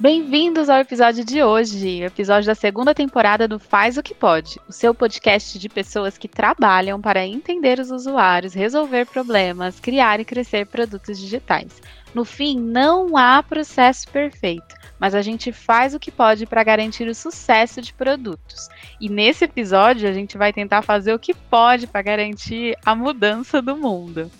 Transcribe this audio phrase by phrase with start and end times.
[0.00, 4.72] Bem-vindos ao episódio de hoje, episódio da segunda temporada do Faz o que Pode, o
[4.72, 10.64] seu podcast de pessoas que trabalham para entender os usuários, resolver problemas, criar e crescer
[10.64, 11.82] produtos digitais.
[12.14, 17.06] No fim, não há processo perfeito, mas a gente faz o que pode para garantir
[17.06, 18.70] o sucesso de produtos.
[18.98, 23.60] E nesse episódio, a gente vai tentar fazer o que pode para garantir a mudança
[23.60, 24.30] do mundo.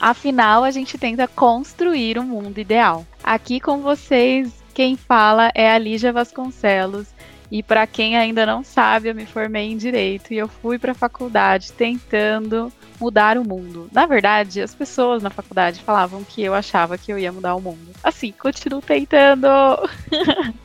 [0.00, 3.06] Afinal, a gente tenta construir um mundo ideal.
[3.22, 7.08] Aqui com vocês, quem fala é a Lígia Vasconcelos.
[7.50, 10.92] E para quem ainda não sabe, eu me formei em direito e eu fui para
[10.92, 13.90] a faculdade tentando mudar o mundo.
[13.92, 17.60] Na verdade, as pessoas na faculdade falavam que eu achava que eu ia mudar o
[17.60, 17.92] mundo.
[18.02, 19.46] Assim, continuo tentando.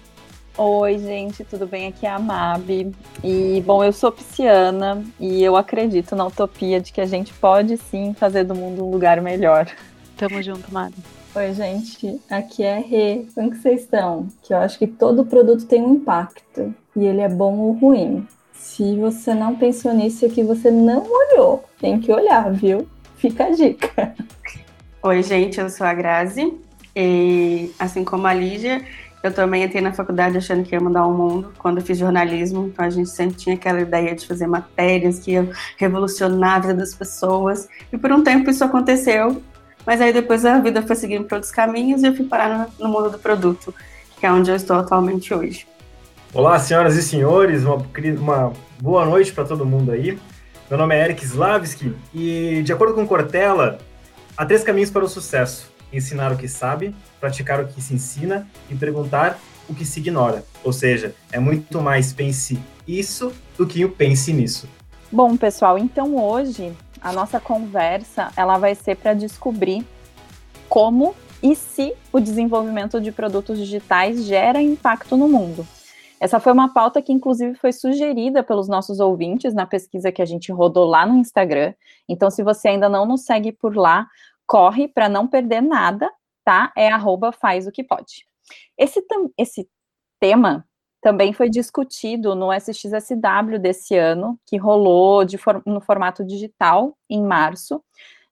[0.58, 1.88] Oi, gente, tudo bem?
[1.88, 2.92] Aqui é a Mabi.
[3.24, 7.78] E, bom, eu sou pisciana e eu acredito na utopia de que a gente pode
[7.78, 9.68] sim fazer do mundo um lugar melhor.
[10.16, 10.96] Tamo junto, Mabi.
[11.38, 12.20] Oi, gente.
[12.32, 13.28] Aqui é Rê.
[13.36, 14.28] Como que vocês estão?
[14.42, 16.74] Que eu acho que todo produto tem um impacto.
[16.96, 18.28] E ele é bom ou ruim.
[18.54, 21.64] Se você não pensou nisso aqui, você não olhou.
[21.80, 22.88] Tem que olhar, viu?
[23.18, 24.16] Fica a dica.
[25.04, 25.60] Oi, gente.
[25.60, 26.58] Eu sou a Grazi.
[26.96, 28.84] E assim como a Lígia,
[29.22, 31.54] eu também entrei na faculdade achando que ia mudar o mundo.
[31.60, 35.34] Quando eu fiz jornalismo, então a gente sempre tinha aquela ideia de fazer matérias que
[35.34, 37.70] iam revolucionar a vida das pessoas.
[37.94, 39.40] E por um tempo isso aconteceu
[39.88, 42.86] mas aí depois a vida foi seguindo para outros caminhos e eu fui parar no,
[42.86, 43.74] no mundo do produto,
[44.20, 45.66] que é onde eu estou atualmente hoje.
[46.34, 47.78] Olá, senhoras e senhores, uma,
[48.20, 50.20] uma boa noite para todo mundo aí.
[50.70, 53.78] Meu nome é Eric Slavski e, de acordo com Cortella,
[54.36, 58.46] há três caminhos para o sucesso: ensinar o que sabe, praticar o que se ensina
[58.70, 60.44] e perguntar o que se ignora.
[60.66, 64.68] Ou seja, é muito mais pense isso do que o pense nisso.
[65.10, 69.86] Bom, pessoal, então hoje a nossa conversa ela vai ser para descobrir
[70.70, 75.66] como e se o desenvolvimento de produtos digitais gera impacto no mundo.
[76.20, 80.26] Essa foi uma pauta que, inclusive, foi sugerida pelos nossos ouvintes na pesquisa que a
[80.26, 81.74] gente rodou lá no Instagram.
[82.10, 84.08] Então, se você ainda não nos segue por lá,
[84.46, 86.12] corre para não perder nada,
[86.44, 86.72] tá?
[86.76, 88.26] É arroba faz o que pode.
[88.78, 89.06] Esse,
[89.38, 89.70] esse
[90.20, 90.67] tema
[91.02, 97.82] também foi discutido no SXSW desse ano, que rolou for, no formato digital em março,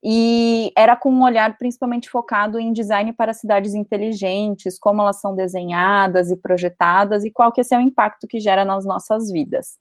[0.07, 5.35] e era com um olhar principalmente focado em design para cidades inteligentes, como elas são
[5.35, 9.79] desenhadas e projetadas e qual que é o impacto que gera nas nossas vidas.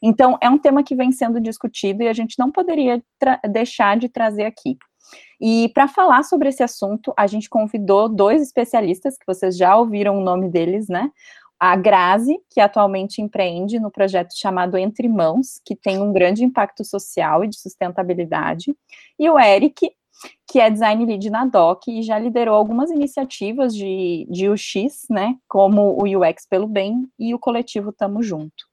[0.00, 3.02] Então, é um tema que vem sendo discutido e a gente não poderia
[3.50, 4.78] deixar de trazer aqui.
[5.40, 10.16] E para falar sobre esse assunto, a gente convidou dois especialistas, que vocês já ouviram
[10.18, 11.10] o nome deles, né?
[11.58, 16.84] A Grazi, que atualmente empreende no projeto chamado Entre Mãos, que tem um grande impacto
[16.84, 18.76] social e de sustentabilidade,
[19.18, 19.90] e o Eric,
[20.46, 25.36] que é design lead na DOC e já liderou algumas iniciativas de, de UX, né,
[25.48, 28.64] como o UX pelo Bem e o coletivo Tamo Junto.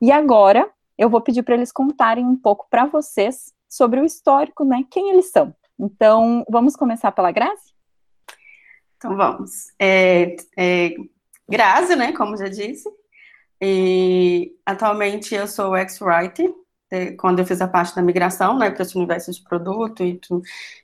[0.00, 4.64] E agora eu vou pedir para eles contarem um pouco para vocês sobre o histórico,
[4.64, 5.54] né, quem eles são.
[5.78, 7.74] Então, vamos começar pela Grazi?
[8.96, 9.72] Então, vamos.
[9.78, 10.94] É, é
[11.48, 12.88] Grazi, né, como já disse.
[13.60, 16.52] E atualmente eu sou ex-writer,
[17.18, 20.20] quando eu fiz a parte da migração, né, para esse universo de produto e,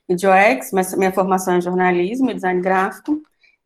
[0.09, 3.21] e de UX, mas minha formação é jornalismo e design gráfico.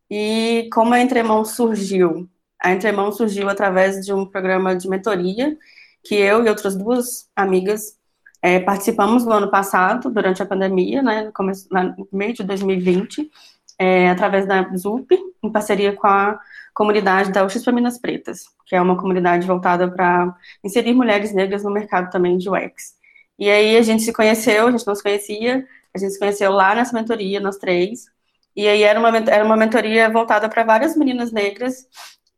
[0.10, 2.30] E como a Entremão surgiu?
[2.62, 5.58] A Entremão surgiu através de um programa de mentoria
[6.04, 7.98] que eu e outras duas amigas
[8.42, 13.30] é, participamos no ano passado, durante a pandemia, né, no meio de 2020,
[13.80, 16.40] é, através da ZUP, em parceria com a
[16.78, 20.32] comunidade da UX para Minas Pretas, que é uma comunidade voltada para
[20.64, 22.94] inserir mulheres negras no mercado também de UX.
[23.40, 26.52] E aí a gente se conheceu, a gente não se conhecia, a gente se conheceu
[26.52, 28.06] lá nessa mentoria, nós três,
[28.56, 31.88] e aí era uma, era uma mentoria voltada para várias meninas negras,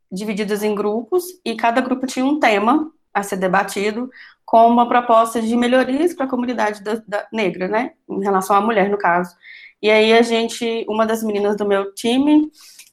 [0.10, 4.10] divididas em grupos, e cada grupo tinha um tema a ser debatido,
[4.46, 8.62] com uma proposta de melhorias para a comunidade da, da negra, né, em relação à
[8.62, 9.36] mulher, no caso.
[9.82, 12.50] E aí a gente, uma das meninas do meu time,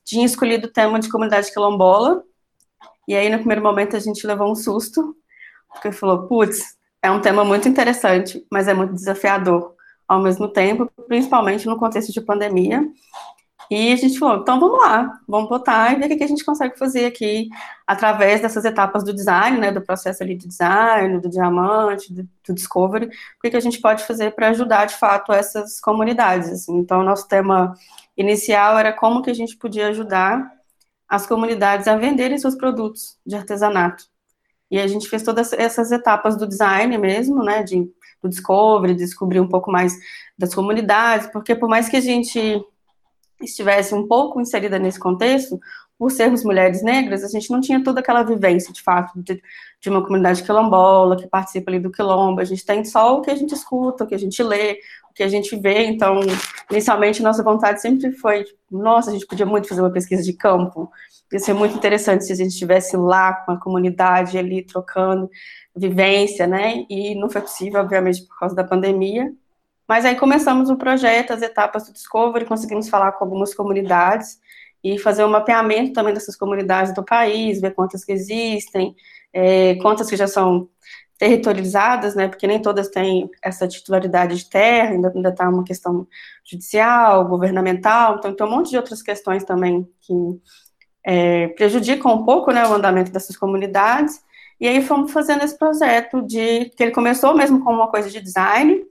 [0.07, 2.23] tinha escolhido o tema de comunidade quilombola,
[3.09, 5.17] e aí no primeiro momento a gente levou um susto,
[5.69, 9.75] porque falou, putz, é um tema muito interessante, mas é muito desafiador
[10.09, 12.89] ao mesmo tempo, principalmente no contexto de pandemia.
[13.69, 16.45] E a gente falou, então vamos lá, vamos botar e ver o que a gente
[16.45, 17.49] consegue fazer aqui
[17.85, 22.55] através dessas etapas do design, né, do processo ali de design, do diamante, do, do
[22.55, 26.49] discovery, o que a gente pode fazer para ajudar de fato essas comunidades.
[26.49, 26.77] Assim.
[26.79, 27.75] Então, nosso tema
[28.17, 30.51] inicial era como que a gente podia ajudar
[31.09, 34.05] as comunidades a venderem seus produtos de artesanato.
[34.71, 37.89] E a gente fez todas essas etapas do design mesmo, né, de,
[38.21, 39.97] do discovery, descobrir um pouco mais
[40.37, 42.61] das comunidades, porque por mais que a gente
[43.41, 45.61] estivesse um pouco inserida nesse contexto,
[45.99, 49.41] por sermos mulheres negras, a gente não tinha toda aquela vivência, de fato, de,
[49.81, 53.31] de, uma comunidade quilombola, que participa ali do quilombo, a gente tem só o que
[53.31, 54.79] a gente escuta, o que a gente lê,
[55.11, 56.21] o que a gente vê, então,
[56.71, 60.91] inicialmente, nossa vontade sempre foi, nossa, a gente podia muito fazer uma pesquisa de campo,
[61.33, 65.31] ia ser muito interessante se a gente estivesse lá com a comunidade ali, trocando
[65.75, 69.33] vivência, né, e não foi possível, obviamente, por causa da pandemia,
[69.89, 74.39] mas aí começamos o projeto, as etapas do Discovery, conseguimos falar com algumas comunidades,
[74.95, 78.95] e fazer um mapeamento também dessas comunidades do país, ver quantas que existem,
[79.33, 80.69] é, quantas que já são
[81.19, 86.07] territorializadas, né, porque nem todas têm essa titularidade de terra, ainda está uma questão
[86.45, 90.13] judicial, governamental, então tem um monte de outras questões também que
[91.03, 94.21] é, prejudicam um pouco, né, o andamento dessas comunidades,
[94.61, 98.21] e aí fomos fazendo esse projeto de, que ele começou mesmo com uma coisa de
[98.21, 98.85] design,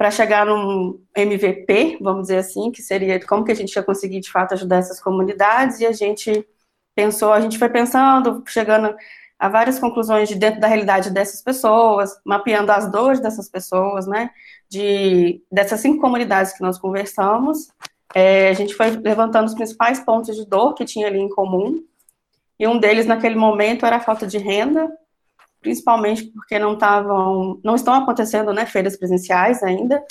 [0.00, 4.20] para chegar num MVP, vamos dizer assim, que seria como que a gente ia conseguir
[4.20, 6.42] de fato ajudar essas comunidades, e a gente
[6.94, 8.96] pensou, a gente foi pensando, chegando
[9.38, 14.30] a várias conclusões de dentro da realidade dessas pessoas, mapeando as dores dessas pessoas, né,
[14.70, 17.68] de, dessas cinco comunidades que nós conversamos,
[18.14, 21.84] é, a gente foi levantando os principais pontos de dor que tinha ali em comum,
[22.58, 24.90] e um deles naquele momento era a falta de renda,
[25.60, 30.02] principalmente porque não estavam, não estão acontecendo, né, feiras presenciais ainda.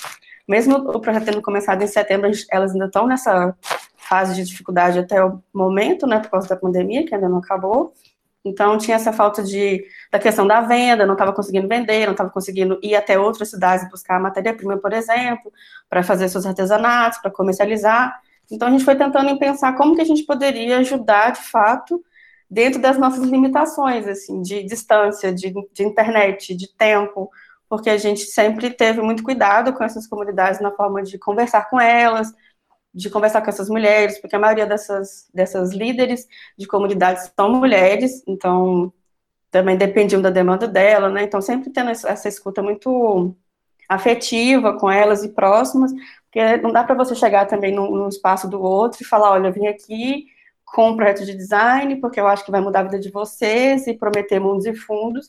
[0.48, 3.54] Mesmo o projeto tendo começado em setembro, elas ainda estão nessa
[3.96, 7.92] fase de dificuldade até o momento, né, por causa da pandemia, que ainda não acabou.
[8.44, 12.30] Então, tinha essa falta de, da questão da venda, não estava conseguindo vender, não estava
[12.30, 15.52] conseguindo ir até outras cidades buscar matéria-prima, por exemplo,
[15.88, 18.18] para fazer seus artesanatos, para comercializar.
[18.50, 22.02] Então, a gente foi tentando pensar como que a gente poderia ajudar, de fato,
[22.50, 27.30] dentro das nossas limitações, assim, de distância, de, de internet, de tempo,
[27.68, 31.80] porque a gente sempre teve muito cuidado com essas comunidades na forma de conversar com
[31.80, 32.32] elas,
[32.92, 36.26] de conversar com essas mulheres, porque a maioria dessas, dessas líderes
[36.58, 38.92] de comunidades são mulheres, então
[39.50, 41.22] também dependiam da demanda dela, né?
[41.22, 43.34] Então sempre tendo essa escuta muito
[43.88, 45.92] afetiva com elas e próximas,
[46.24, 49.48] porque não dá para você chegar também no, no espaço do outro e falar, olha,
[49.48, 50.26] eu vim aqui
[50.74, 53.86] com um projeto de design, porque eu acho que vai mudar a vida de vocês
[53.86, 55.26] e prometer mundos e fundos,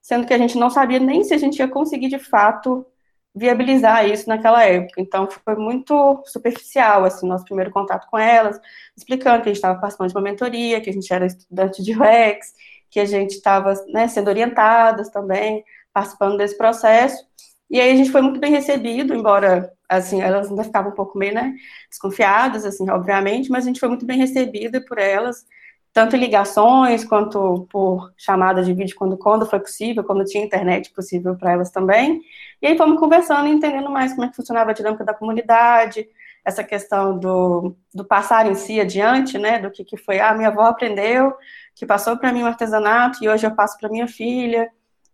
[0.00, 2.86] sendo que a gente não sabia nem se a gente ia conseguir de fato
[3.34, 5.00] viabilizar isso naquela época.
[5.00, 8.60] Então foi muito superficial assim nosso primeiro contato com elas,
[8.96, 11.92] explicando que a gente estava participando de uma mentoria, que a gente era estudante de
[11.92, 12.54] UX,
[12.90, 17.26] que a gente estava né, sendo orientadas também, participando desse processo.
[17.72, 21.18] E aí a gente foi muito bem recebido, embora assim, elas ainda ficavam um pouco
[21.18, 21.54] meio, né,
[21.88, 25.44] desconfiadas, assim, obviamente, mas a gente foi muito bem recebida por elas,
[25.92, 30.92] tanto em ligações quanto por chamada de vídeo quando, quando foi possível, quando tinha internet
[30.92, 32.20] possível para elas também.
[32.60, 36.06] E aí fomos conversando e entendendo mais como é que funcionava a dinâmica da comunidade,
[36.44, 40.48] essa questão do, do passar em si adiante, né, do que, que foi, ah, minha
[40.48, 41.34] avó aprendeu,
[41.74, 44.70] que passou para mim o artesanato e hoje eu passo para minha filha.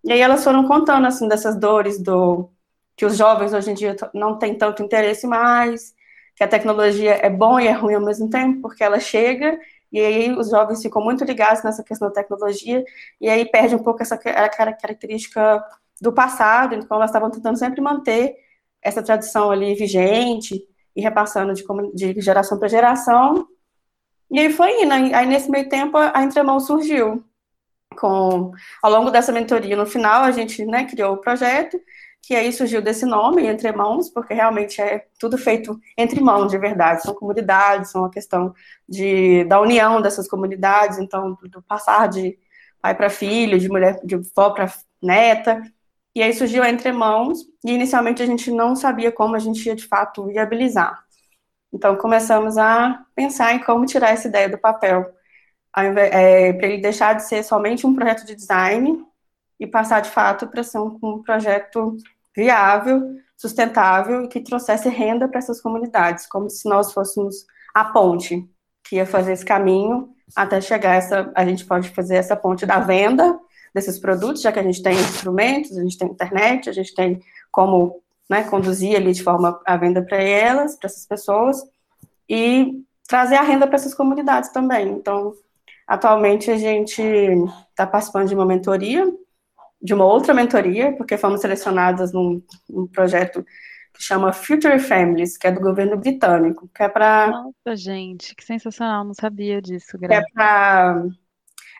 [0.09, 2.49] E aí elas foram contando, assim, dessas dores do
[2.97, 5.95] que os jovens hoje em dia não têm tanto interesse mais,
[6.35, 9.61] que a tecnologia é bom e é ruim ao mesmo tempo, porque ela chega
[9.93, 12.83] e aí os jovens ficam muito ligados nessa questão da tecnologia
[13.21, 15.63] e aí perde um pouco essa característica
[16.01, 18.35] do passado, então elas estavam tentando sempre manter
[18.81, 20.59] essa tradição ali vigente
[20.97, 23.47] e repassando de, de geração para geração.
[24.31, 27.23] E aí foi indo, aí nesse meio tempo a Entremão surgiu.
[27.99, 28.53] Com,
[28.83, 31.81] ao longo dessa mentoria, no final, a gente né, criou o projeto
[32.29, 36.59] que aí surgiu desse nome, Entre Mãos, porque realmente é tudo feito entre mãos, de
[36.59, 37.03] verdade.
[37.03, 38.55] São comunidades, são uma questão
[38.87, 42.39] de, da união dessas comunidades, então, do passar de
[42.83, 44.71] pai para filho, de mulher, de vó para
[45.03, 45.63] neta.
[46.15, 49.75] E aí surgiu Entre Mãos, e inicialmente a gente não sabia como a gente ia,
[49.75, 51.03] de fato, viabilizar.
[51.73, 55.11] Então, começamos a pensar em como tirar essa ideia do papel,
[55.77, 59.05] é, para ele deixar de ser somente um projeto de design
[59.59, 61.97] e passar de fato para ser um, um projeto
[62.37, 68.49] viável, sustentável e que trouxesse renda para essas comunidades, como se nós fôssemos a ponte
[68.85, 72.79] que ia fazer esse caminho até chegar essa, a gente pode fazer essa ponte da
[72.81, 73.39] venda
[73.75, 77.21] desses produtos, já que a gente tem instrumentos, a gente tem internet, a gente tem
[77.51, 81.63] como né, conduzir ali de forma a venda para elas, para essas pessoas,
[82.29, 84.89] e trazer a renda para essas comunidades também.
[84.89, 85.33] Então,
[85.89, 87.03] atualmente a gente
[87.71, 89.05] está participando de uma mentoria
[89.81, 93.45] de uma outra mentoria, porque fomos selecionadas num, num projeto
[93.95, 97.29] que chama Future Families, que é do governo britânico, que é para...
[97.29, 101.05] Nossa, gente, que sensacional, não sabia disso, É, pra,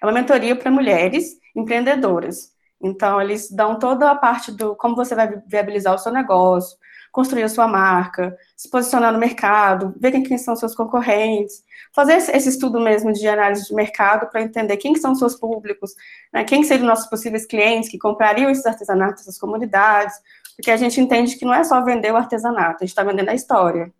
[0.01, 2.53] é uma mentoria para mulheres empreendedoras.
[2.81, 6.77] Então, eles dão toda a parte do como você vai viabilizar o seu negócio,
[7.19, 12.49] construir a sua marca, se posicionar no mercado, ver quem, são seus concorrentes, fazer esse,
[12.49, 15.97] estudo mesmo de análise de mercado para entender quem são seus públicos,
[16.33, 20.15] né, quem seriam nossos possíveis clientes que comprariam esses artesanatos essas comunidades,
[20.55, 23.31] porque a gente entende que não é só vender o artesanato, a gente está vendendo
[23.31, 23.93] a história.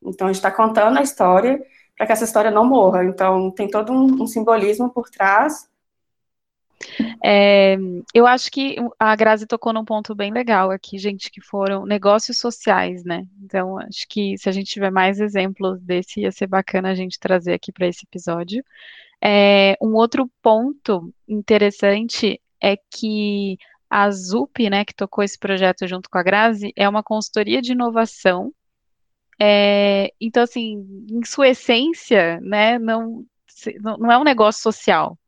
[0.00, 1.60] Então, a gente está contando a história
[1.96, 3.04] para que essa história não morra.
[3.04, 5.68] Então, tem todo um, um simbolismo por trás
[7.22, 7.76] é,
[8.14, 12.38] eu acho que a Grazi tocou num ponto bem legal aqui, gente, que foram negócios
[12.38, 13.26] sociais, né?
[13.42, 17.18] Então, acho que se a gente tiver mais exemplos desse, ia ser bacana a gente
[17.18, 18.64] trazer aqui para esse episódio.
[19.22, 23.58] É, um outro ponto interessante é que
[23.88, 27.72] a ZUP, né, que tocou esse projeto junto com a Grazi, é uma consultoria de
[27.72, 28.52] inovação.
[29.38, 33.26] É, então, assim, em sua essência, né, não,
[33.98, 35.18] não é um negócio social,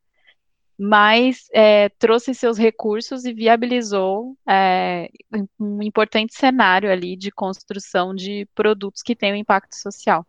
[0.84, 5.08] mas é, trouxe seus recursos e viabilizou é,
[5.60, 10.26] um importante cenário ali de construção de produtos que tenham impacto social.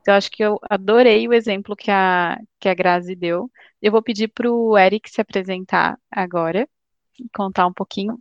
[0.00, 3.50] Então, acho que eu adorei o exemplo que a, que a Grazi deu.
[3.82, 6.66] Eu vou pedir para o Eric se apresentar agora,
[7.34, 8.18] contar um pouquinho.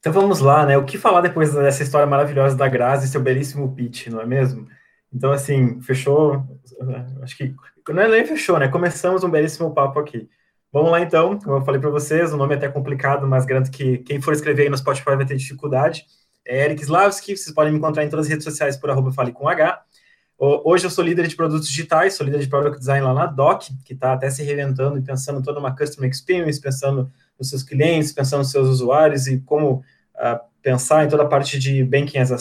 [0.00, 0.76] Então vamos lá, né?
[0.76, 4.26] O que falar depois dessa história maravilhosa da Grazi e seu belíssimo pitch, não é
[4.26, 4.68] mesmo?
[5.10, 6.44] Então, assim, fechou.
[7.22, 7.54] Acho que.
[7.88, 8.68] Não é nem fechou, né?
[8.68, 10.28] Começamos um belíssimo papo aqui.
[10.74, 13.70] Vamos lá então, como eu falei para vocês, o nome é até complicado, mas garanto
[13.70, 16.04] que quem for escrever aí no Spotify vai ter dificuldade.
[16.44, 19.30] É Eric Slavski, vocês podem me encontrar em todas as redes sociais por arroba fale
[19.30, 19.80] com H.
[20.36, 23.68] Hoje eu sou líder de produtos digitais, sou líder de Product Design lá na DOC,
[23.84, 28.10] que está até se reinventando e pensando toda uma Customer Experience, pensando nos seus clientes,
[28.10, 29.74] pensando nos seus usuários e como
[30.16, 32.34] uh, pensar em toda a parte de Banking as a,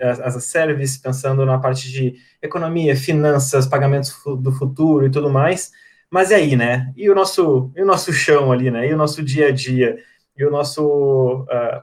[0.00, 5.72] as a Service, pensando na parte de economia, finanças, pagamentos do futuro e tudo mais.
[6.16, 6.90] Mas e aí, né?
[6.96, 8.88] E o nosso, e o nosso chão ali, né?
[8.88, 9.98] E o nosso dia a dia?
[10.34, 11.42] E o nosso.
[11.42, 11.82] Uh,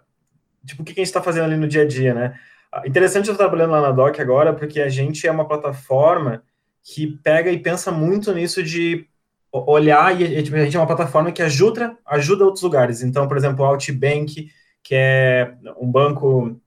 [0.66, 2.40] tipo, o que a gente está fazendo ali no dia a dia, né?
[2.76, 6.42] Uh, interessante eu estar trabalhando lá na DOC agora, porque a gente é uma plataforma
[6.82, 9.08] que pega e pensa muito nisso de
[9.52, 13.04] olhar, e tipo, a gente é uma plataforma que ajuda, ajuda outros lugares.
[13.04, 14.50] Então, por exemplo, o Outbank,
[14.82, 16.60] que é um banco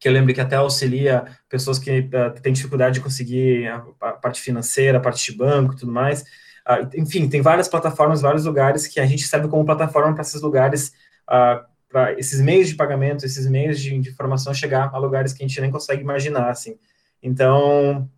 [0.00, 4.12] que eu lembro que até auxilia pessoas que uh, têm dificuldade de conseguir a, a
[4.14, 6.24] parte financeira, a parte de banco e tudo mais.
[6.66, 10.40] Uh, enfim, tem várias plataformas, vários lugares que a gente serve como plataforma para esses
[10.40, 10.88] lugares,
[11.28, 15.32] uh, ah, para esses meios de pagamento, esses meios de, de, informação chegar a lugares
[15.32, 16.76] que a gente nem consegue imaginar, assim.
[17.22, 18.08] Então,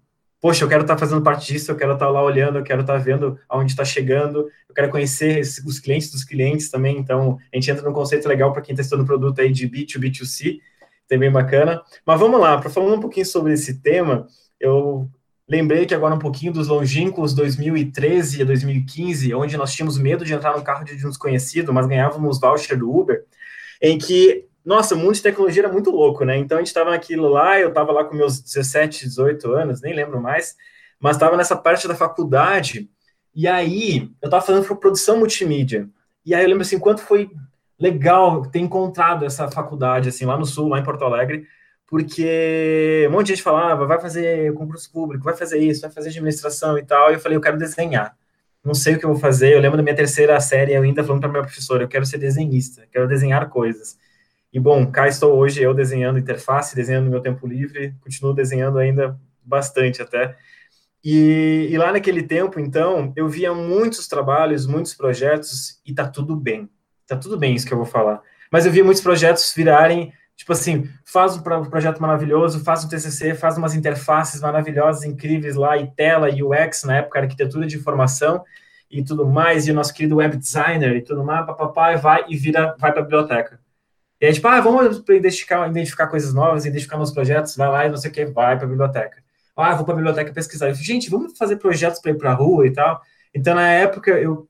[0.40, 2.62] poxa, eu quero estar tá fazendo parte disso, eu quero estar tá lá olhando, eu
[2.62, 6.98] quero estar tá vendo aonde está chegando, eu quero conhecer os clientes dos clientes também,
[6.98, 9.98] então a gente entra num conceito legal para quem está estudando produto aí de B2B,
[9.98, 10.58] B2C,
[11.08, 11.82] também bacana.
[12.06, 14.26] Mas vamos lá, para falar um pouquinho sobre esse tema,
[14.60, 15.10] eu
[15.48, 20.34] Lembrei que agora um pouquinho dos longínquos 2013 a 2015, onde nós tínhamos medo de
[20.34, 23.24] entrar no carro de um desconhecido, mas ganhávamos voucher do Uber,
[23.80, 26.36] em que, nossa, o mundo de tecnologia era muito louco, né?
[26.36, 29.94] Então a gente estava naquilo lá, eu estava lá com meus 17, 18 anos, nem
[29.94, 30.56] lembro mais,
[30.98, 32.90] mas estava nessa parte da faculdade,
[33.32, 35.88] e aí eu estava fazendo produção multimídia.
[36.24, 37.30] E aí eu lembro assim, quanto foi
[37.78, 41.46] legal ter encontrado essa faculdade, assim, lá no Sul, lá em Porto Alegre,
[41.86, 46.08] porque um monte de gente falava, vai fazer concurso público, vai fazer isso, vai fazer
[46.08, 48.16] administração e tal, e eu falei, eu quero desenhar.
[48.64, 51.04] Não sei o que eu vou fazer, eu lembro da minha terceira série, eu ainda
[51.04, 53.96] falando para minha professora, eu quero ser desenhista, quero desenhar coisas.
[54.52, 59.16] E bom, cá estou hoje eu desenhando interface, desenhando meu tempo livre, continuo desenhando ainda
[59.44, 60.36] bastante até.
[61.04, 66.34] E, e, lá naquele tempo, então, eu via muitos trabalhos, muitos projetos, e tá tudo
[66.34, 66.68] bem.
[67.06, 68.20] Tá tudo bem isso que eu vou falar.
[68.50, 73.34] Mas eu via muitos projetos virarem Tipo assim, faz um projeto maravilhoso, faz um TCC,
[73.34, 78.44] faz umas interfaces maravilhosas, incríveis lá, e tela, UX, na época, arquitetura de informação
[78.90, 82.36] e tudo mais, e o nosso querido web designer e tudo mais, papapá, vai e
[82.36, 83.58] vira, vai para a biblioteca.
[84.20, 87.88] E aí, tipo, ah, vamos identificar, identificar coisas novas, identificar novos projetos, vai lá e
[87.90, 89.22] não sei o que, vai para a biblioteca.
[89.56, 90.68] Ah, vou para a biblioteca pesquisar.
[90.68, 93.00] Eu gente, vamos fazer projetos para ir para a rua e tal.
[93.34, 94.48] Então, na época, eu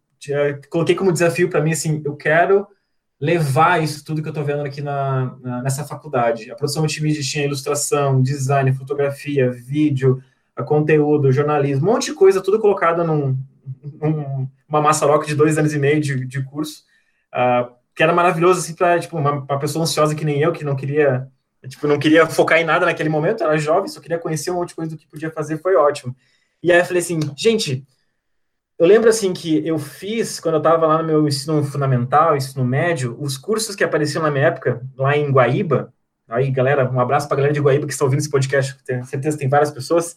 [0.69, 2.67] coloquei como desafio para mim, assim, eu quero
[3.21, 6.51] levar isso tudo que eu estou vendo aqui na, na, nessa faculdade.
[6.51, 10.23] A produção multimídia tinha ilustração, design, fotografia, vídeo,
[10.65, 13.39] conteúdo, jornalismo, um monte de coisa, tudo colocado num,
[14.01, 16.85] num uma maçaroca de dois anos e meio de, de curso,
[17.33, 20.65] uh, que era maravilhoso, assim, para tipo, uma, uma, pessoa ansiosa que nem eu, que
[20.65, 21.29] não queria,
[21.69, 24.71] tipo, não queria focar em nada naquele momento, era jovem, só queria conhecer um monte
[24.71, 26.15] de coisa do que podia fazer, foi ótimo.
[26.63, 27.87] E aí eu falei assim, gente,
[28.79, 32.65] eu lembro assim que eu fiz, quando eu estava lá no meu ensino fundamental, ensino
[32.65, 35.93] médio, os cursos que apareciam na minha época, lá em Guaíba,
[36.29, 39.05] aí galera, um abraço para a galera de Guaíba que está ouvindo esse podcast, tenho
[39.05, 40.15] certeza que tem várias pessoas.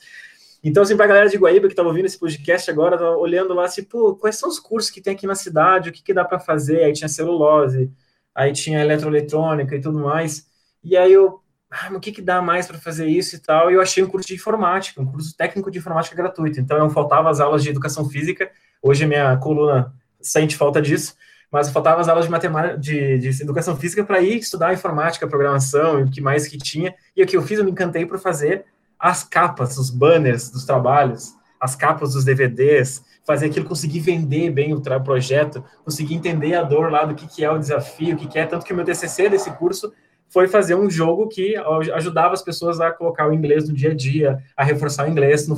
[0.61, 3.53] Então, assim, para a galera de Guaíba que estava ouvindo esse podcast agora, tava olhando
[3.53, 6.13] lá, assim, pô, quais são os cursos que tem aqui na cidade, o que, que
[6.13, 6.83] dá para fazer?
[6.83, 7.89] Aí tinha celulose,
[8.35, 10.47] aí tinha eletroeletrônica e tudo mais.
[10.83, 13.69] E aí eu ah, o que, que dá mais para fazer isso e tal?
[13.69, 16.59] E eu achei um curso de informática, um curso técnico de informática gratuito.
[16.59, 18.49] Então, eu faltava as aulas de educação física.
[18.81, 21.15] Hoje, minha coluna sente falta disso
[21.51, 25.99] mas faltava as aulas de matemática, de, de educação física para ir estudar informática, programação
[25.99, 26.93] e o que mais que tinha.
[27.15, 28.65] E o que eu fiz, eu me encantei por fazer
[28.99, 34.73] as capas, os banners dos trabalhos, as capas dos DVDs, fazer aquilo, conseguir vender bem
[34.73, 38.27] o projeto, conseguir entender a dor lá do que, que é o desafio, o que,
[38.27, 39.91] que é, tanto que o meu TCC desse curso
[40.29, 41.55] foi fazer um jogo que
[41.93, 45.47] ajudava as pessoas a colocar o inglês no dia a dia, a reforçar o inglês
[45.47, 45.55] no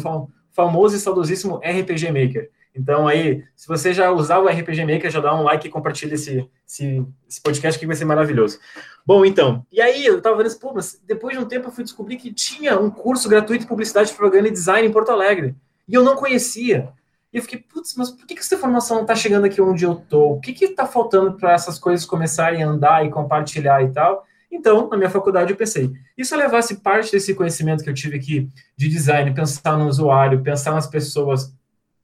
[0.52, 2.50] famoso e saudosíssimo RPG Maker.
[2.74, 6.14] Então, aí, se você já usar o RPG Maker, já dá um like e compartilha
[6.14, 8.60] esse, esse, esse podcast que vai ser maravilhoso.
[9.06, 11.84] Bom, então, e aí eu tava vendo, pô, mas depois de um tempo eu fui
[11.84, 15.56] descobrir que tinha um curso gratuito de publicidade, propaganda e design em Porto Alegre.
[15.88, 16.90] E eu não conhecia.
[17.34, 19.84] E eu fiquei, putz, mas por que, que essa informação não tá chegando aqui onde
[19.84, 20.34] eu tô?
[20.34, 24.26] O que que tá faltando para essas coisas começarem a andar e compartilhar e tal?
[24.52, 27.94] Então, na minha faculdade, eu pensei, e se eu levasse parte desse conhecimento que eu
[27.94, 31.56] tive aqui de design, pensar no usuário, pensar nas pessoas,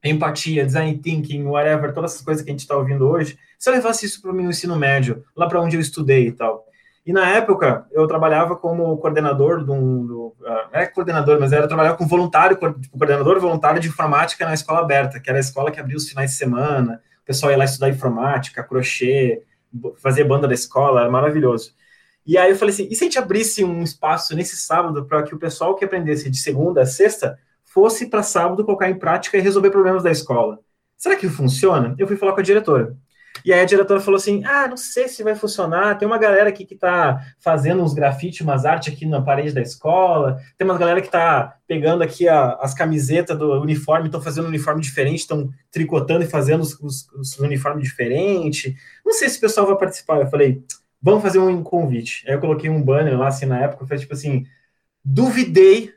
[0.02, 3.74] empatia, design thinking, whatever, todas essas coisas que a gente está ouvindo hoje, se eu
[3.74, 6.64] levasse isso para o meu ensino médio, lá para onde eu estudei e tal.
[7.04, 10.06] E na época, eu trabalhava como coordenador de um.
[10.06, 14.52] Do, uh, é coordenador, mas era trabalhar com voluntário, tipo, coordenador voluntário de informática na
[14.52, 17.56] escola aberta, que era a escola que abria os finais de semana, o pessoal ia
[17.56, 19.42] lá estudar informática, crochê,
[19.96, 21.72] fazer banda da escola, era maravilhoso.
[22.28, 25.22] E aí eu falei assim: e se a gente abrisse um espaço nesse sábado para
[25.22, 29.38] que o pessoal que aprendesse de segunda a sexta fosse para sábado colocar em prática
[29.38, 30.58] e resolver problemas da escola.
[30.94, 31.94] Será que funciona?
[31.98, 32.94] Eu fui falar com a diretora.
[33.44, 35.96] E aí a diretora falou assim: Ah, não sei se vai funcionar.
[35.96, 39.62] Tem uma galera aqui que está fazendo uns grafites, umas artes aqui na parede da
[39.62, 40.38] escola.
[40.58, 44.48] Tem uma galera que está pegando aqui a, as camisetas do uniforme, estão fazendo um
[44.48, 48.74] uniforme diferente, estão tricotando e fazendo os, os, os uniformes diferentes.
[49.02, 50.20] Não sei se o pessoal vai participar.
[50.20, 50.62] Eu falei:
[51.00, 52.24] Vamos fazer um convite.
[52.26, 53.86] Aí eu coloquei um banner lá, assim, na época.
[53.86, 54.46] Foi tipo assim:
[55.04, 55.92] Duvidei,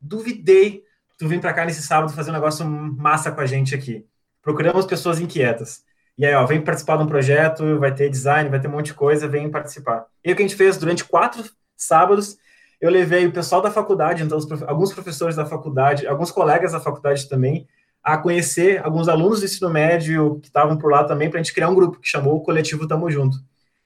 [0.00, 0.82] duvidei
[1.22, 4.04] tu vem para cá nesse sábado fazer um negócio massa com a gente aqui.
[4.42, 5.84] Procuramos pessoas inquietas.
[6.18, 8.86] E aí, ó, vem participar de um projeto, vai ter design, vai ter um monte
[8.86, 10.04] de coisa, vem participar.
[10.24, 11.44] E o que a gente fez durante quatro
[11.76, 12.36] sábados,
[12.80, 14.64] eu levei o pessoal da faculdade, então prof...
[14.66, 17.68] alguns professores da faculdade, alguns colegas da faculdade também,
[18.02, 21.54] a conhecer alguns alunos do ensino médio que estavam por lá também, para a gente
[21.54, 23.38] criar um grupo que chamou o Coletivo Tamo Junto.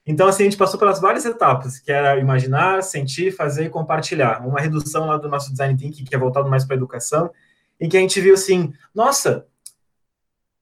[0.07, 4.47] Então, assim, a gente passou pelas várias etapas, que era imaginar, sentir, fazer e compartilhar.
[4.47, 7.31] Uma redução lá do nosso design thinking, que é voltado mais para a educação,
[7.81, 9.47] em que a gente viu assim, nossa,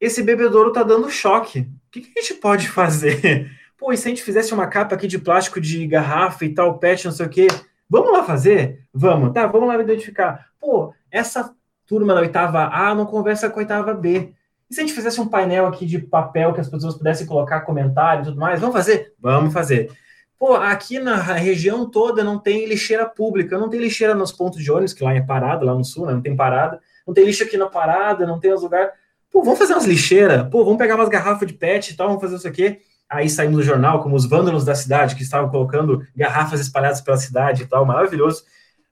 [0.01, 1.61] esse bebedouro tá dando choque.
[1.61, 3.51] O que, que a gente pode fazer?
[3.77, 6.79] Pô, e se a gente fizesse uma capa aqui de plástico de garrafa e tal,
[6.79, 7.47] pet, não sei o quê?
[7.89, 8.87] Vamos lá fazer?
[8.93, 9.33] Vamos.
[9.33, 10.49] Tá, vamos lá identificar.
[10.59, 11.55] Pô, essa
[11.87, 14.33] turma da oitava A não conversa com a oitava B.
[14.71, 17.61] E se a gente fizesse um painel aqui de papel que as pessoas pudessem colocar
[17.63, 18.61] comentários e tudo mais?
[18.61, 19.13] Vamos fazer?
[19.19, 19.91] Vamos fazer.
[20.39, 24.71] Pô, aqui na região toda não tem lixeira pública, não tem lixeira nos pontos de
[24.71, 26.13] ônibus, que lá é parada, lá no sul, né?
[26.13, 28.93] não tem parada, não tem lixo aqui na parada, não tem os lugares.
[29.31, 32.23] Pô, vamos fazer umas lixeiras, pô, vamos pegar umas garrafas de pet e tal, vamos
[32.23, 32.81] fazer isso aqui.
[33.09, 37.17] Aí saindo do jornal, como os vândalos da cidade, que estavam colocando garrafas espalhadas pela
[37.17, 38.45] cidade e tal, maravilhoso.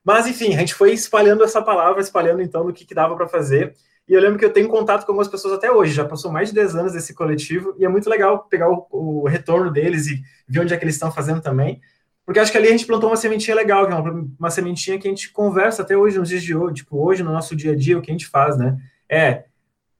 [0.04, 3.28] Mas, enfim, a gente foi espalhando essa palavra, espalhando então do que, que dava para
[3.28, 3.74] fazer.
[4.08, 6.48] E eu lembro que eu tenho contato com algumas pessoas até hoje, já passou mais
[6.48, 10.20] de 10 anos desse coletivo, e é muito legal pegar o, o retorno deles e
[10.48, 11.80] ver onde é que eles estão fazendo também.
[12.24, 14.98] Porque acho que ali a gente plantou uma sementinha legal, que é uma, uma sementinha
[14.98, 17.72] que a gente conversa até hoje, nos dias de hoje, tipo, hoje no nosso dia
[17.72, 18.76] a dia, o que a gente faz, né?
[19.08, 19.44] É,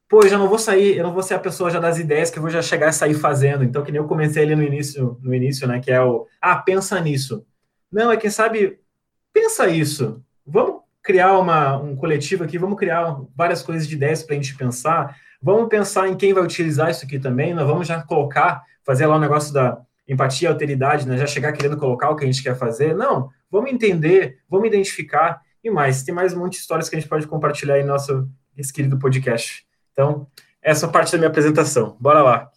[0.08, 2.30] pô, eu já não vou sair, eu não vou ser a pessoa já das ideias
[2.30, 3.64] que eu vou já chegar e sair fazendo.
[3.64, 5.80] Então, que nem eu comecei ali no início, no início, né?
[5.80, 7.44] Que é o, ah, pensa nisso.
[7.90, 8.78] Não, é quem sabe,
[9.32, 10.22] pensa isso.
[10.46, 14.56] Vamos criar uma, um coletivo aqui, vamos criar várias coisas de ideias para a gente
[14.56, 19.06] pensar, vamos pensar em quem vai utilizar isso aqui também, nós vamos já colocar, fazer
[19.06, 21.16] lá o um negócio da empatia, alteridade, né?
[21.16, 25.42] já chegar querendo colocar o que a gente quer fazer, não, vamos entender, vamos identificar,
[25.64, 28.28] e mais, tem mais um monte de histórias que a gente pode compartilhar em nosso
[28.72, 29.64] querido podcast.
[29.92, 30.26] Então,
[30.60, 32.51] essa é parte da minha apresentação, bora lá.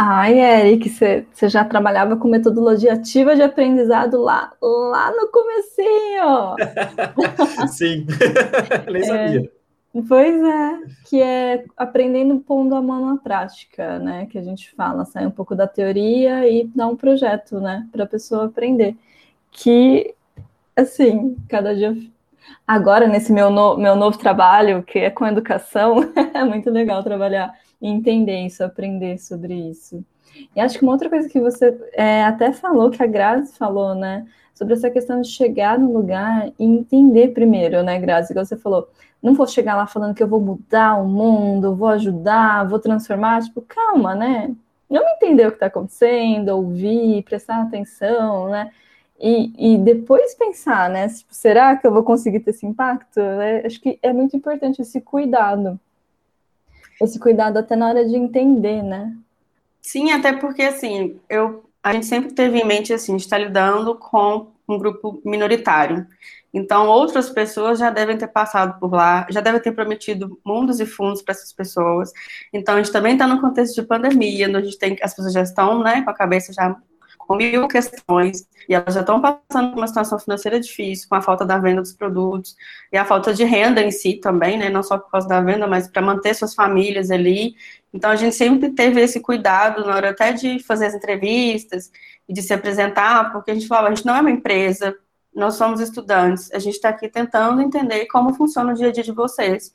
[0.00, 6.54] Ai, Eric, você já trabalhava com metodologia ativa de aprendizado lá, lá no comecinho.
[7.66, 8.06] Sim,
[8.88, 9.52] nem é, sabia.
[10.08, 14.26] Pois é, que é aprendendo pondo a mão na prática, né?
[14.26, 17.84] Que a gente fala, sai um pouco da teoria e dá um projeto, né?
[17.90, 18.96] Para a pessoa aprender.
[19.50, 20.14] Que,
[20.76, 21.96] assim, cada dia.
[22.64, 23.76] Agora, nesse meu, no...
[23.76, 29.54] meu novo trabalho, que é com educação, é muito legal trabalhar entender isso, aprender sobre
[29.54, 30.04] isso.
[30.54, 33.94] E acho que uma outra coisa que você é, até falou, que a Grazi falou,
[33.94, 34.26] né?
[34.54, 38.32] Sobre essa questão de chegar no lugar e entender primeiro, né, Grazi?
[38.32, 38.88] Igual você falou,
[39.22, 43.42] não vou chegar lá falando que eu vou mudar o mundo, vou ajudar, vou transformar.
[43.42, 44.54] Tipo, calma, né?
[44.88, 48.70] Vamos entender o que está acontecendo, ouvir, prestar atenção, né?
[49.20, 51.08] E, e depois pensar, né?
[51.08, 53.18] Tipo, será que eu vou conseguir ter esse impacto?
[53.18, 55.78] É, acho que é muito importante esse cuidado.
[57.00, 59.14] Esse cuidado até na hora de entender, né?
[59.80, 64.48] Sim, até porque assim, eu, a gente sempre teve em mente assim, estar lidando com
[64.68, 66.06] um grupo minoritário.
[66.52, 70.86] Então, outras pessoas já devem ter passado por lá, já devem ter prometido mundos e
[70.86, 72.10] fundos para essas pessoas.
[72.52, 75.32] Então, a gente também está no contexto de pandemia, onde a gente tem, as pessoas
[75.32, 76.76] já estão né, com a cabeça já
[77.36, 81.44] mil questões, e elas já estão passando por uma situação financeira difícil, com a falta
[81.44, 82.56] da venda dos produtos,
[82.92, 85.66] e a falta de renda em si também, né, não só por causa da venda,
[85.66, 87.54] mas para manter suas famílias ali.
[87.92, 91.90] Então, a gente sempre teve esse cuidado na hora até de fazer as entrevistas
[92.28, 94.94] e de se apresentar, porque a gente falava, a gente não é uma empresa,
[95.34, 99.04] nós somos estudantes, a gente está aqui tentando entender como funciona o dia a dia
[99.04, 99.72] de vocês.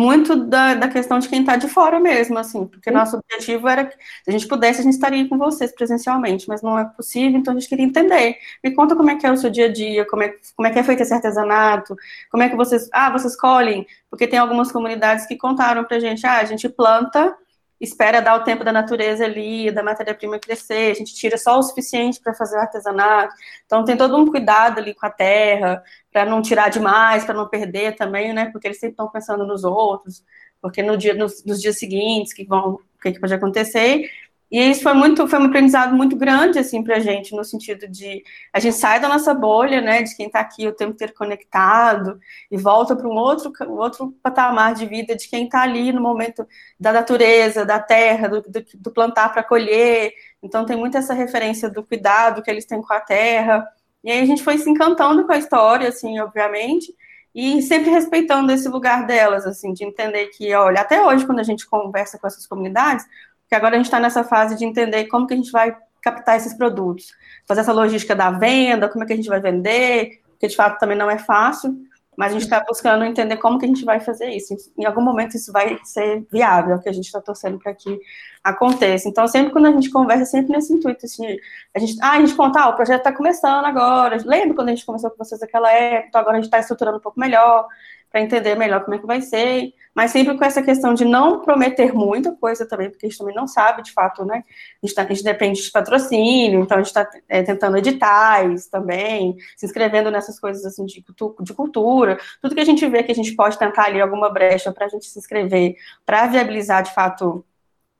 [0.00, 3.84] Muito da, da questão de quem está de fora mesmo, assim, porque nosso objetivo era
[3.84, 7.38] que, se a gente pudesse, a gente estaria com vocês presencialmente, mas não é possível,
[7.38, 8.38] então a gente queria entender.
[8.64, 10.70] Me conta como é que é o seu dia a dia, como é, como é
[10.70, 11.94] que é feito esse artesanato,
[12.30, 16.26] como é que vocês, ah, vocês colhem, porque tem algumas comunidades que contaram pra gente,
[16.26, 17.36] ah, a gente planta
[17.80, 21.62] espera dar o tempo da natureza ali, da matéria-prima crescer, a gente tira só o
[21.62, 23.34] suficiente para fazer o artesanato.
[23.64, 27.48] Então tem todo um cuidado ali com a terra, para não tirar demais, para não
[27.48, 28.50] perder também, né?
[28.52, 30.22] Porque eles sempre estão pensando nos outros,
[30.60, 34.10] porque no dia, nos, nos dias seguintes que vão, o que, que pode acontecer.
[34.50, 38.24] E isso foi muito, foi um aprendizado muito grande, assim, pra gente, no sentido de
[38.52, 42.18] a gente sai da nossa bolha, né, de quem está aqui o tempo inteiro conectado
[42.50, 46.44] e volta para um outro, outro patamar de vida de quem está ali no momento
[46.78, 50.12] da natureza, da terra, do, do, do plantar para colher.
[50.42, 53.64] Então tem muito essa referência do cuidado que eles têm com a terra.
[54.02, 56.92] E aí a gente foi se encantando com a história, assim, obviamente,
[57.34, 61.44] e sempre respeitando esse lugar delas, assim, de entender que, olha, até hoje, quando a
[61.44, 63.06] gente conversa com essas comunidades,
[63.50, 66.36] que agora a gente está nessa fase de entender como que a gente vai captar
[66.36, 67.12] esses produtos,
[67.46, 70.78] fazer essa logística da venda, como é que a gente vai vender, que de fato
[70.78, 71.76] também não é fácil,
[72.16, 74.54] mas a gente está buscando entender como que a gente vai fazer isso.
[74.78, 77.74] Em algum momento isso vai ser viável, é o que a gente está torcendo para
[77.74, 77.98] que
[78.44, 79.08] aconteça.
[79.08, 81.26] Então, sempre quando a gente conversa, sempre nesse intuito, assim,
[81.74, 84.74] a gente, ah, a gente conta, ah, o projeto está começando agora, lembra quando a
[84.74, 87.66] gente começou com vocês naquela época, então agora a gente está estruturando um pouco melhor,
[88.10, 91.40] para entender melhor como é que vai ser, mas sempre com essa questão de não
[91.40, 94.42] prometer muita coisa também, porque a gente também não sabe, de fato, né?
[94.82, 98.66] A gente, tá, a gente depende de patrocínio, então a gente está é, tentando editais
[98.66, 101.04] também, se inscrevendo nessas coisas assim de,
[101.40, 104.72] de cultura, tudo que a gente vê que a gente pode tentar ali alguma brecha
[104.72, 107.44] para a gente se inscrever, para viabilizar de fato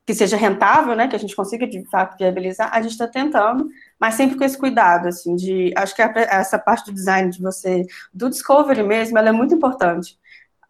[0.06, 3.68] que seja rentável, né, que a gente consiga de fato viabilizar, a gente está tentando,
[3.98, 7.86] mas sempre com esse cuidado, assim, de, acho que essa parte do design de você,
[8.12, 10.18] do discovery mesmo, ela é muito importante.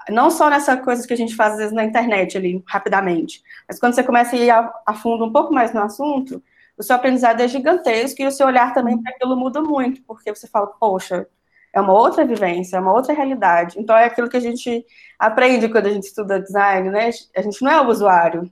[0.09, 3.79] Não só nessa coisa que a gente faz às vezes na internet ali, rapidamente, mas
[3.79, 6.43] quando você começa a ir a, a fundo um pouco mais no assunto,
[6.77, 10.35] o seu aprendizado é gigantesco e o seu olhar também para aquilo muda muito, porque
[10.35, 11.27] você fala, poxa,
[11.73, 13.79] é uma outra vivência, é uma outra realidade.
[13.79, 14.85] Então é aquilo que a gente
[15.19, 17.11] aprende quando a gente estuda design, né?
[17.37, 18.51] A gente não é o usuário,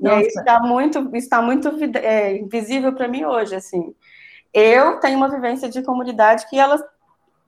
[0.00, 3.94] e isso está muito, está muito é, visível para mim hoje, assim.
[4.52, 6.82] Eu tenho uma vivência de comunidade que elas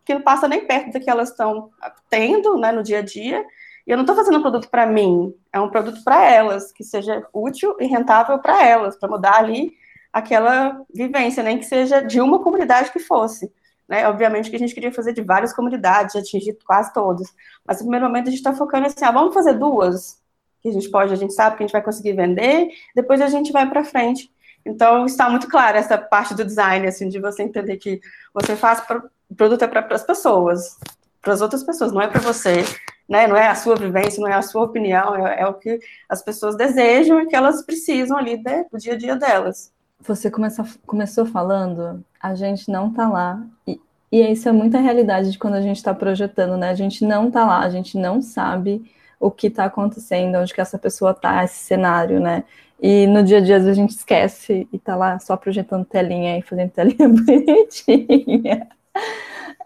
[0.04, 1.70] que não passa nem perto do que elas estão
[2.10, 3.44] tendo, né, no dia a dia.
[3.86, 6.84] E eu não estou fazendo um produto para mim, é um produto para elas, que
[6.84, 9.72] seja útil e rentável para elas, para mudar ali
[10.12, 13.52] aquela vivência, nem que seja de uma comunidade que fosse.
[13.88, 14.06] Né?
[14.08, 17.28] Obviamente que a gente queria fazer de várias comunidades, atingir quase todas.
[17.66, 20.21] Mas no primeiro momento a gente está focando assim, ah, vamos fazer duas?
[20.62, 23.28] Que a gente pode, a gente sabe que a gente vai conseguir vender, depois a
[23.28, 24.30] gente vai para frente.
[24.64, 28.00] Então, está muito claro essa parte do design, assim, de você entender que
[28.32, 28.80] você faz
[29.28, 30.78] o produto é para as pessoas,
[31.20, 32.64] para as outras pessoas, não é para você,
[33.08, 33.26] né?
[33.26, 36.22] Não é a sua vivência, não é a sua opinião, é, é o que as
[36.22, 39.72] pessoas desejam e que elas precisam ali do dia a dia delas.
[40.00, 43.42] Você começou, começou falando, a gente não está lá.
[43.66, 46.70] E, e isso é muita realidade de quando a gente está projetando, né?
[46.70, 48.84] A gente não está lá, a gente não sabe
[49.22, 52.42] o que está acontecendo, onde que essa pessoa está, esse cenário, né?
[52.80, 56.42] E no dia a dia, a gente esquece e tá lá só projetando telinha e
[56.42, 58.68] fazendo telinha bonitinha.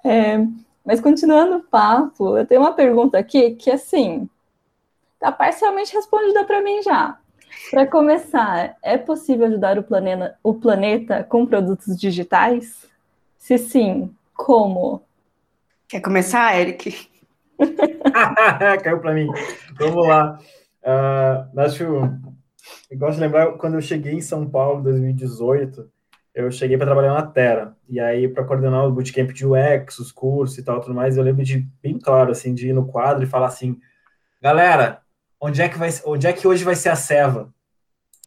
[0.05, 0.37] É,
[0.85, 4.29] mas continuando o papo, eu tenho uma pergunta aqui que, assim,
[5.19, 7.19] tá parcialmente respondida para mim já.
[7.71, 12.85] Para começar, é possível ajudar o planeta, o planeta com produtos digitais?
[13.39, 15.01] Se sim, como?
[15.89, 17.16] Quer começar, Eric?
[18.83, 19.29] Caiu para mim.
[19.79, 20.39] Vamos lá.
[20.83, 21.83] Uh, acho,
[22.91, 25.91] eu gosto de lembrar quando eu cheguei em São Paulo em 2018,
[26.35, 27.77] eu cheguei para trabalhar na Terra.
[27.89, 31.23] E aí, para coordenar o bootcamp de UX, os cursos e tal, tudo mais, eu
[31.23, 33.79] lembro de bem claro, assim, de ir no quadro e falar assim:
[34.41, 35.01] galera,
[35.41, 37.53] onde é que, vai, onde é que hoje vai ser a Seva?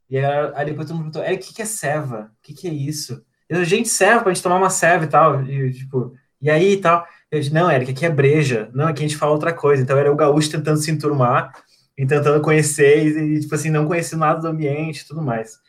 [0.09, 2.31] E aí, aí depois todo mundo perguntou: é, o que, que é Seva?
[2.39, 3.23] O que, que é isso?
[3.47, 5.43] Eu, gente, serve pra gente tomar uma serve e tal.
[5.43, 7.05] E, tipo, e aí e tal.
[7.31, 8.69] Eu disse, não, Eric, aqui é breja.
[8.73, 9.83] Não, aqui a gente fala outra coisa.
[9.83, 11.53] Então era o gaúcho tentando se enturmar
[11.97, 15.59] e tentando conhecer e, e tipo assim, não conhecendo nada do ambiente e tudo mais.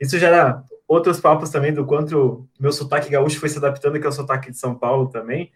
[0.00, 4.08] Isso gera outros papos também do quanto meu sotaque gaúcho foi se adaptando, que é
[4.08, 5.52] o sotaque de São Paulo também.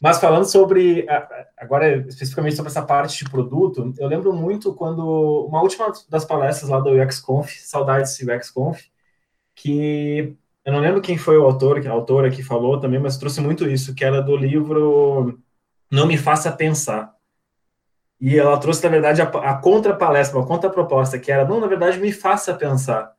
[0.00, 1.06] Mas falando sobre,
[1.56, 6.70] agora especificamente sobre essa parte de produto, eu lembro muito quando, uma última das palestras
[6.70, 8.84] lá do UXConf, saudades do UXConf,
[9.54, 10.36] que
[10.66, 13.68] eu não lembro quem foi o autor, a autora que falou também, mas trouxe muito
[13.68, 15.38] isso, que era do livro
[15.88, 17.14] Não Me Faça Pensar.
[18.20, 22.00] E ela trouxe, na verdade, a, a contra-palestra, uma contra-proposta, que era, não, na verdade,
[22.00, 23.12] me faça pensar.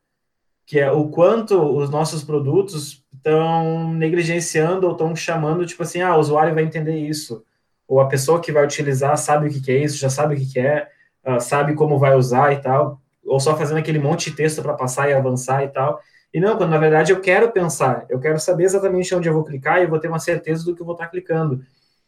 [0.65, 6.17] Que é o quanto os nossos produtos estão negligenciando ou estão chamando, tipo assim, ah,
[6.17, 7.45] o usuário vai entender isso.
[7.87, 10.37] Ou a pessoa que vai utilizar sabe o que, que é isso, já sabe o
[10.37, 10.89] que, que é,
[11.25, 12.99] uh, sabe como vai usar e tal.
[13.25, 16.01] Ou só fazendo aquele monte de texto para passar e avançar e tal.
[16.33, 19.43] E não, quando na verdade eu quero pensar, eu quero saber exatamente onde eu vou
[19.43, 21.61] clicar e eu vou ter uma certeza do que eu vou estar clicando.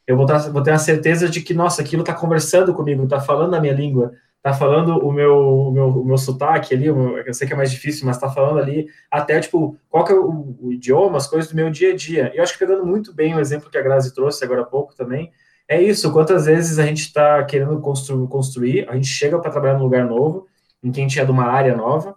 [0.06, 3.54] Eu vou, vou ter a certeza de que, nossa, aquilo está conversando comigo, está falando
[3.56, 7.46] a minha língua, está falando o meu, o meu, o meu sotaque ali, eu sei
[7.46, 10.74] que é mais difícil, mas está falando ali até, tipo, qual que é o, o,
[10.74, 12.32] idioma, as coisas do meu dia a dia.
[12.34, 14.66] E eu acho que pegando muito bem o exemplo que a Grazi trouxe agora há
[14.66, 15.32] pouco também,
[15.68, 19.76] é isso, quantas vezes a gente está querendo constru, construir, a gente chega para trabalhar
[19.76, 20.48] num lugar novo,
[20.82, 22.16] em que a gente é de uma área nova,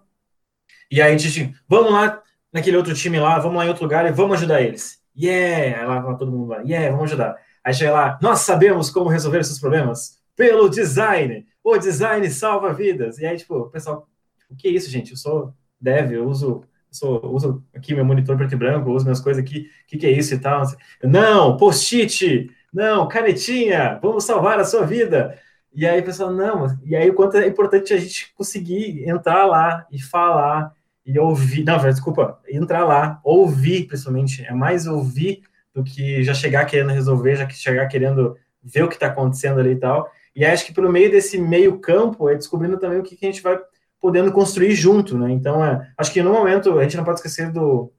[0.92, 4.06] e aí a gente, vamos lá naquele outro time lá, vamos lá em outro lugar
[4.06, 5.00] e vamos ajudar eles.
[5.16, 5.80] Yeah!
[5.80, 7.36] Aí lá todo mundo lá, yeah, vamos ajudar.
[7.64, 11.46] Aí chega lá, nós sabemos como resolver esses problemas pelo design.
[11.64, 13.18] O design salva vidas.
[13.18, 14.06] E aí, tipo, o pessoal,
[14.50, 15.12] o que é isso, gente?
[15.12, 19.06] Eu sou dev, eu uso, eu sou, uso aqui meu monitor preto e branco, uso
[19.06, 20.62] minhas coisas aqui, o que, que é isso e tal.
[21.02, 25.38] Não, post-it, não, canetinha, vamos salvar a sua vida.
[25.74, 29.86] E aí pessoal, não, e aí o quanto é importante a gente conseguir entrar lá
[29.90, 30.74] e falar
[31.04, 35.42] e ouvir, não, desculpa, entrar lá, ouvir, principalmente, é mais ouvir
[35.74, 39.58] do que já chegar querendo resolver, já que chegar querendo ver o que está acontecendo
[39.58, 40.10] ali e tal.
[40.34, 43.30] E acho que pelo meio desse meio campo é descobrindo também o que, que a
[43.30, 43.58] gente vai
[44.00, 45.30] podendo construir junto, né?
[45.30, 47.92] Então, é, acho que no momento a gente não pode esquecer do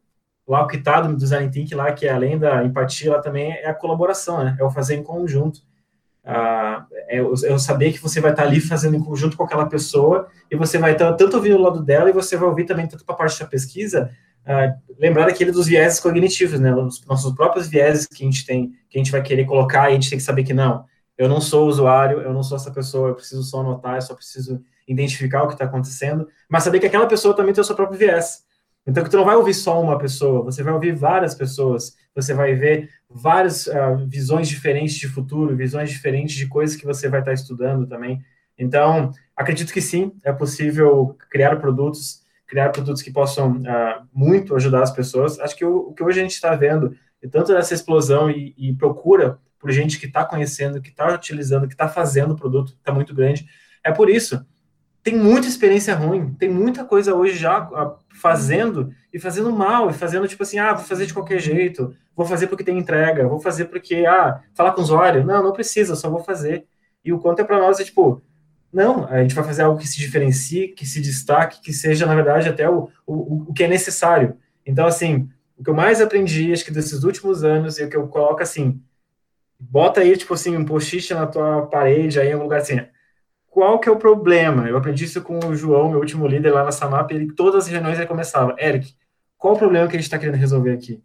[0.46, 3.68] lá o que está do Design lá, que é, além da empatia, lá também é
[3.68, 4.58] a colaboração, né?
[4.60, 5.62] É o fazer em conjunto.
[6.26, 10.28] Ah, é, eu saber que você vai estar ali fazendo em conjunto com aquela pessoa
[10.50, 13.04] e você vai estar tanto ouvindo o lado dela e você vai ouvir também tanto
[13.04, 14.10] para a parte da pesquisa,
[14.46, 18.72] ah, lembrar daquele dos vieses cognitivos, né, os nossos próprios vieses que a gente tem,
[18.90, 20.86] que a gente vai querer colocar e a gente tem que saber que não,
[21.18, 24.16] eu não sou usuário, eu não sou essa pessoa, eu preciso só anotar, eu só
[24.16, 27.76] preciso identificar o que está acontecendo, mas saber que aquela pessoa também tem o seu
[27.76, 28.43] próprio viés.
[28.86, 32.34] Então, que tu não vai ouvir só uma pessoa, você vai ouvir várias pessoas, você
[32.34, 37.22] vai ver várias uh, visões diferentes de futuro, visões diferentes de coisas que você vai
[37.22, 38.22] estar estudando também.
[38.58, 44.84] Então, acredito que sim, é possível criar produtos, criar produtos que possam uh, muito ajudar
[44.84, 45.40] as pessoas.
[45.40, 48.54] Acho que o, o que hoje a gente está vendo, é tanto essa explosão e,
[48.58, 52.74] e procura por gente que está conhecendo, que está utilizando, que está fazendo o produto,
[52.74, 53.48] está muito grande.
[53.82, 54.46] É por isso
[55.04, 59.94] tem muita experiência ruim, tem muita coisa hoje já ah, fazendo e fazendo mal, e
[59.94, 63.40] fazendo tipo assim, ah, vou fazer de qualquer jeito, vou fazer porque tem entrega, vou
[63.40, 66.66] fazer porque, ah, falar com o usuário, não, não precisa, só vou fazer.
[67.04, 68.22] E o quanto é para nós é tipo,
[68.72, 72.16] não, a gente vai fazer algo que se diferencie, que se destaque, que seja, na
[72.16, 74.38] verdade, até o, o, o que é necessário.
[74.66, 77.98] Então, assim, o que eu mais aprendi, acho que desses últimos anos, e o que
[77.98, 78.82] eu coloco assim,
[79.60, 82.80] bota aí, tipo assim, um post-it na tua parede, aí em um lugar assim,
[83.54, 84.68] qual que é o problema?
[84.68, 87.70] Eu aprendi isso com o João, meu último líder lá na Samap, ele todas as
[87.70, 88.96] reuniões ele começava, Eric,
[89.38, 91.00] qual o problema que a gente está querendo resolver aqui?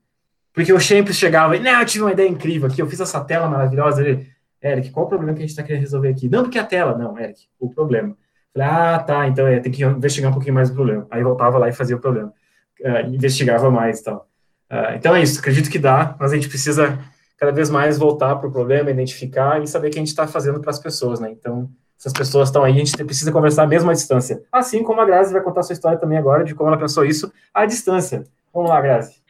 [0.55, 3.23] Porque eu sempre chegava e, não, eu tive uma ideia incrível aqui, eu fiz essa
[3.23, 4.27] tela maravilhosa, ele,
[4.63, 6.27] Eric, qual o problema que a gente está querendo resolver aqui?
[6.27, 8.17] Não porque a tela, não, Eric, o problema.
[8.55, 11.07] Falei, ah, tá, então é, tem que investigar um pouquinho mais o problema.
[11.11, 12.33] Aí voltava lá e fazia o problema.
[12.81, 14.27] Uh, investigava mais e tal.
[14.73, 16.99] Uh, então é isso, acredito que dá, mas a gente precisa
[17.37, 20.27] cada vez mais voltar para o problema, identificar e saber o que a gente está
[20.27, 21.31] fazendo para as pessoas, né?
[21.31, 24.43] Então, essas pessoas estão aí, a gente precisa conversar mesmo à distância.
[24.53, 27.33] Assim como a Grazi vai contar sua história também agora, de como ela pensou isso
[27.53, 28.25] à distância.
[28.55, 29.21] Vamos lá, Grazi.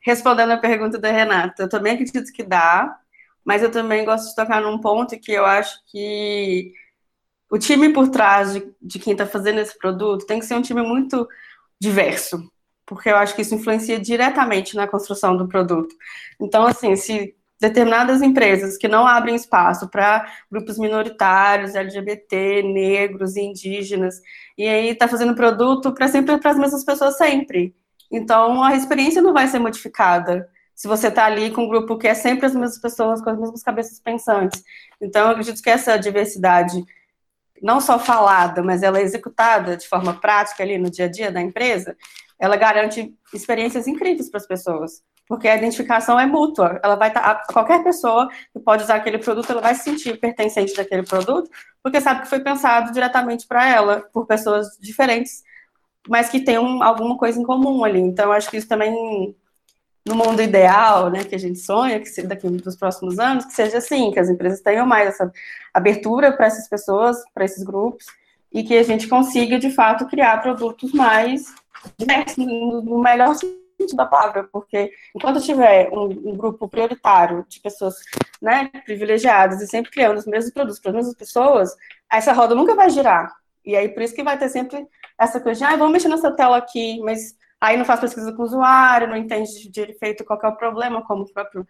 [0.00, 2.94] Respondendo a pergunta da Renata, eu também acredito que dá,
[3.42, 6.72] mas eu também gosto de tocar num ponto que eu acho que
[7.50, 10.62] o time por trás de, de quem está fazendo esse produto tem que ser um
[10.62, 11.26] time muito
[11.80, 12.50] diverso,
[12.84, 15.94] porque eu acho que isso influencia diretamente na construção do produto.
[16.40, 17.34] Então, assim, se
[17.68, 24.20] determinadas empresas que não abrem espaço para grupos minoritários, LGBT, negros, indígenas,
[24.56, 27.74] e aí está fazendo produto para sempre para as mesmas pessoas sempre.
[28.10, 32.08] Então a experiência não vai ser modificada se você está ali com um grupo que
[32.08, 34.62] é sempre as mesmas pessoas, com as mesmas cabeças pensantes.
[35.00, 36.84] Então eu acredito que essa diversidade
[37.62, 41.32] não só falada, mas ela é executada de forma prática ali no dia a dia
[41.32, 41.96] da empresa,
[42.38, 46.80] ela garante experiências incríveis para as pessoas, porque a identificação é mútua.
[46.82, 50.18] Ela vai estar tá, qualquer pessoa que pode usar aquele produto, ela vai se sentir
[50.18, 51.50] pertencente daquele produto,
[51.82, 55.42] porque sabe que foi pensado diretamente para ela por pessoas diferentes,
[56.08, 58.00] mas que tenham alguma coisa em comum ali.
[58.00, 59.34] Então, acho que isso também
[60.06, 63.78] no mundo ideal, né, que a gente sonha, que daqui nos próximos anos, que seja
[63.78, 65.32] assim, que as empresas tenham mais essa
[65.72, 68.04] abertura para essas pessoas, para esses grupos,
[68.52, 71.54] e que a gente consiga, de fato, criar produtos mais
[71.98, 77.94] diversos, no melhor sentido da palavra, porque enquanto tiver um, um, grupo prioritário de pessoas
[78.40, 81.74] né, privilegiadas e sempre criando os mesmos produtos para as mesmas pessoas,
[82.10, 83.32] essa roda nunca vai girar.
[83.64, 84.86] E aí, por isso que vai ter sempre
[85.18, 88.42] essa coisa de, ah, vamos mexer nessa tela aqui, mas aí não faz pesquisa com
[88.42, 91.66] o usuário, não entende de efeito qual é o problema, como o próprio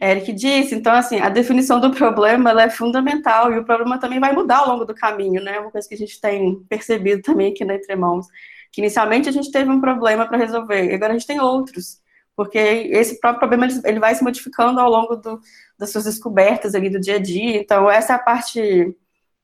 [0.00, 0.74] Eric disse.
[0.74, 4.68] Então, assim, a definição do problema é fundamental e o problema também vai mudar ao
[4.68, 5.58] longo do caminho, né?
[5.58, 8.26] Uma coisa que a gente tem percebido também aqui na Entremãos,
[8.74, 12.00] que inicialmente a gente teve um problema para resolver, agora a gente tem outros,
[12.34, 15.40] porque esse próprio problema ele vai se modificando ao longo do,
[15.78, 17.60] das suas descobertas ali do dia a dia.
[17.60, 18.60] Então, essa é a parte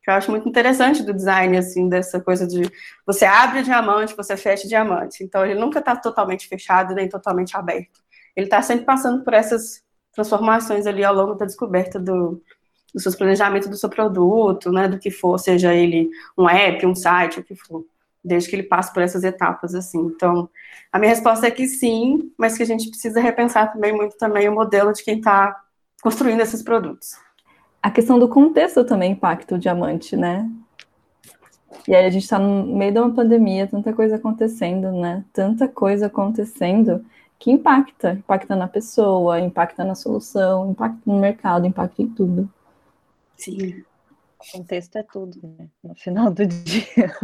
[0.03, 2.69] que eu acho muito interessante do design, assim, dessa coisa de
[3.07, 5.23] você abre diamante, você fecha diamante.
[5.23, 8.01] Então, ele nunca está totalmente fechado, nem totalmente aberto.
[8.35, 12.43] Ele está sempre passando por essas transformações ali ao longo da descoberta do,
[12.93, 16.97] do seu planejamento do seu produto, né, do que for, seja ele um app, um
[16.97, 17.85] site, o que for,
[18.23, 19.99] desde que ele passe por essas etapas, assim.
[19.99, 20.49] Então,
[20.93, 24.49] a minha resposta é que sim, mas que a gente precisa repensar também muito também
[24.49, 25.59] o modelo de quem está
[26.03, 27.17] construindo esses produtos
[27.83, 30.51] a questão do contexto também impacta o diamante, né?
[31.89, 35.25] E aí a gente está no meio de uma pandemia, tanta coisa acontecendo, né?
[35.33, 37.05] Tanta coisa acontecendo
[37.39, 42.51] que impacta, impacta na pessoa, impacta na solução, impacta no mercado, impacta em tudo.
[43.37, 43.83] Sim.
[44.41, 45.69] O contexto é tudo, né?
[45.85, 47.15] No final do dia.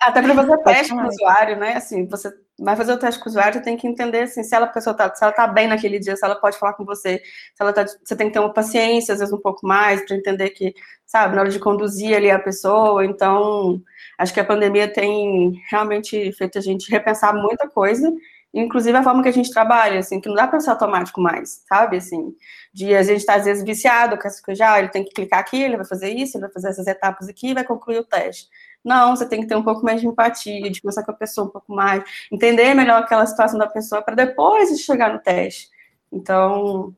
[0.00, 1.74] Até para fazer teste com o usuário, né?
[1.74, 4.54] Assim, você vai fazer o teste com o usuário, você tem que entender assim, se
[4.54, 6.84] ela, a pessoa tá, se ela tá bem naquele dia, se ela pode falar com
[6.84, 10.04] você, se ela tá, você tem que ter uma paciência, às vezes um pouco mais,
[10.04, 10.74] para entender que,
[11.06, 13.04] sabe, na hora de conduzir ali a pessoa.
[13.04, 13.80] Então,
[14.18, 18.12] acho que a pandemia tem realmente feito a gente repensar muita coisa
[18.52, 21.62] inclusive a forma que a gente trabalha, assim, que não dá para ser automático mais,
[21.66, 22.34] sabe, assim,
[22.72, 25.12] de a gente estar tá, às vezes viciado com essa coisa, ah, ele tem que
[25.12, 27.98] clicar aqui, ele vai fazer isso, ele vai fazer essas etapas aqui e vai concluir
[27.98, 28.48] o teste.
[28.84, 31.46] Não, você tem que ter um pouco mais de empatia, de conversar com a pessoa
[31.46, 35.70] um pouco mais, entender melhor aquela situação da pessoa para depois chegar no teste.
[36.10, 36.94] Então,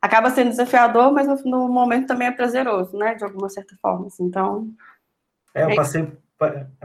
[0.00, 4.06] acaba sendo desafiador, mas no, no, momento também é prazeroso, né, de alguma certa forma,
[4.06, 4.68] assim, então...
[5.54, 6.10] É, eu passei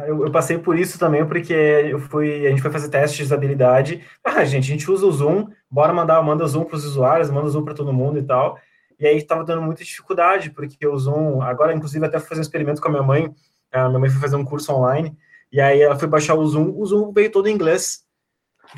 [0.07, 3.23] eu, eu, passei por isso também, porque eu fui, a gente foi fazer testes de
[3.23, 4.03] usabilidade.
[4.23, 7.49] Ah, gente, a gente usa o Zoom, bora mandar, manda Zoom para os usuários, manda
[7.49, 8.57] Zoom para todo mundo e tal.
[8.99, 12.81] E aí estava dando muita dificuldade, porque o Zoom, agora, inclusive, até fazer um experimento
[12.81, 13.33] com a minha mãe.
[13.71, 15.17] A minha mãe foi fazer um curso online,
[15.51, 18.05] e aí ela foi baixar o Zoom, o Zoom veio todo em inglês.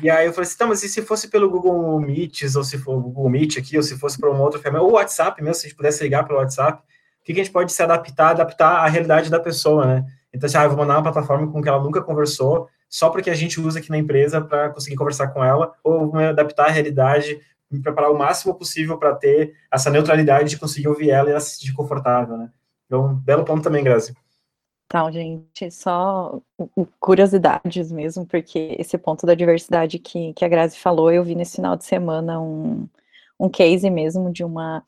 [0.02, 2.78] E aí eu falei assim, tá, mas e se fosse pelo Google Meet, ou se
[2.78, 5.54] for Google Meet aqui, ou se fosse para uma outra ferramenta, ou o WhatsApp mesmo,
[5.54, 8.30] se a gente pudesse ligar pelo WhatsApp, o que, que a gente pode se adaptar,
[8.30, 10.04] adaptar à realidade da pessoa, né?
[10.34, 13.30] Então, assim, ah, eu vou mandar uma plataforma com que ela nunca conversou, só porque
[13.30, 16.70] a gente usa aqui na empresa para conseguir conversar com ela, ou me adaptar à
[16.70, 21.30] realidade, me preparar o máximo possível para ter essa neutralidade de conseguir ouvir ela e
[21.30, 22.50] ela se sentir confortável, né?
[22.86, 24.14] Então, belo ponto também, Grazi.
[24.86, 26.40] Então, gente, só
[27.00, 31.56] curiosidades mesmo, porque esse ponto da diversidade que, que a Grazi falou, eu vi nesse
[31.56, 32.86] final de semana um,
[33.38, 34.84] um case mesmo de uma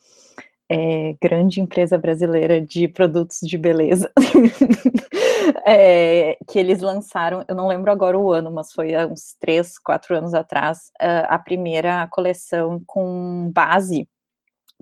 [0.68, 4.10] é, grande empresa brasileira de produtos de beleza,
[5.64, 9.78] é, que eles lançaram, eu não lembro agora o ano, mas foi há uns três,
[9.78, 14.08] quatro anos atrás, a primeira coleção com base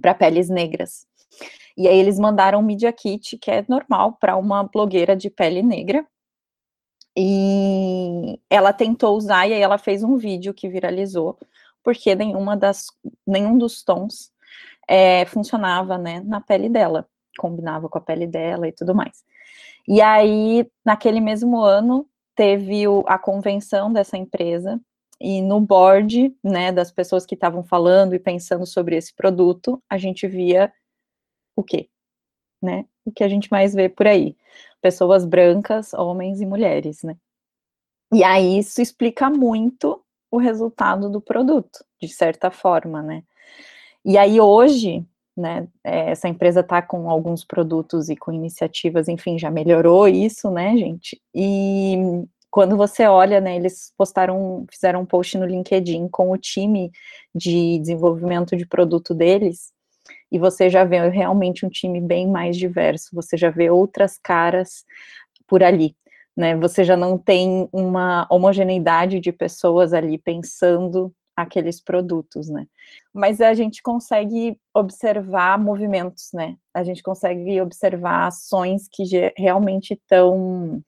[0.00, 1.06] para peles negras.
[1.76, 5.62] E aí eles mandaram um Media Kit, que é normal para uma blogueira de pele
[5.62, 6.06] negra,
[7.16, 11.38] e ela tentou usar, e aí ela fez um vídeo que viralizou,
[11.82, 12.86] porque nenhuma das,
[13.26, 14.32] nenhum dos tons
[14.88, 19.24] é, funcionava, né, na pele dela, combinava com a pele dela e tudo mais.
[19.86, 24.80] E aí, naquele mesmo ano, teve o, a convenção dessa empresa,
[25.20, 29.96] e no board, né, das pessoas que estavam falando e pensando sobre esse produto, a
[29.96, 30.72] gente via
[31.56, 31.88] o quê?
[32.60, 32.84] Né?
[33.04, 34.36] O que a gente mais vê por aí.
[34.80, 37.16] Pessoas brancas, homens e mulheres, né?
[38.12, 43.22] E aí isso explica muito o resultado do produto, de certa forma, né?
[44.04, 45.02] E aí hoje,
[45.36, 50.50] né, é, essa empresa está com alguns produtos e com iniciativas, enfim, já melhorou isso,
[50.50, 51.20] né, gente?
[51.34, 51.96] E
[52.50, 56.92] quando você olha, né, eles postaram, fizeram um post no LinkedIn com o time
[57.34, 59.72] de desenvolvimento de produto deles,
[60.32, 64.84] e você já vê realmente um time bem mais diverso, você já vê outras caras
[65.48, 65.96] por ali,
[66.36, 66.56] né?
[66.56, 72.66] Você já não tem uma homogeneidade de pessoas ali pensando aqueles produtos, né?
[73.12, 76.56] Mas a gente consegue observar movimentos, né?
[76.72, 79.04] A gente consegue observar ações que
[79.36, 80.82] realmente estão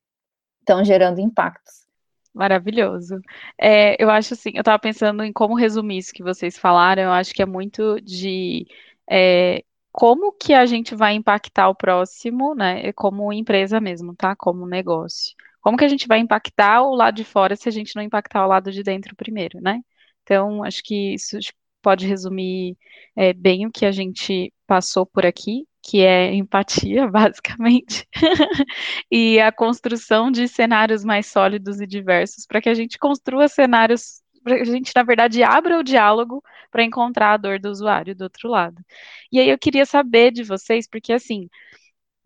[0.61, 1.87] estão gerando impactos.
[2.35, 3.21] Maravilhoso.
[3.59, 7.13] É, eu acho assim, eu estava pensando em como resumir isso que vocês falaram, eu
[7.13, 8.67] acho que é muito de
[9.11, 12.93] é, como que a gente vai impactar o próximo, né?
[12.93, 14.37] Como empresa mesmo, tá?
[14.37, 15.35] Como negócio.
[15.63, 18.45] Como que a gente vai impactar o lado de fora se a gente não impactar
[18.45, 19.81] o lado de dentro primeiro, né?
[20.27, 21.39] Então, acho que isso
[21.81, 22.77] pode resumir
[23.15, 28.05] é, bem o que a gente passou por aqui, que é empatia, basicamente,
[29.09, 34.21] e a construção de cenários mais sólidos e diversos, para que a gente construa cenários,
[34.43, 38.25] para a gente, na verdade, abra o diálogo para encontrar a dor do usuário do
[38.25, 38.83] outro lado.
[39.31, 41.49] E aí eu queria saber de vocês, porque assim,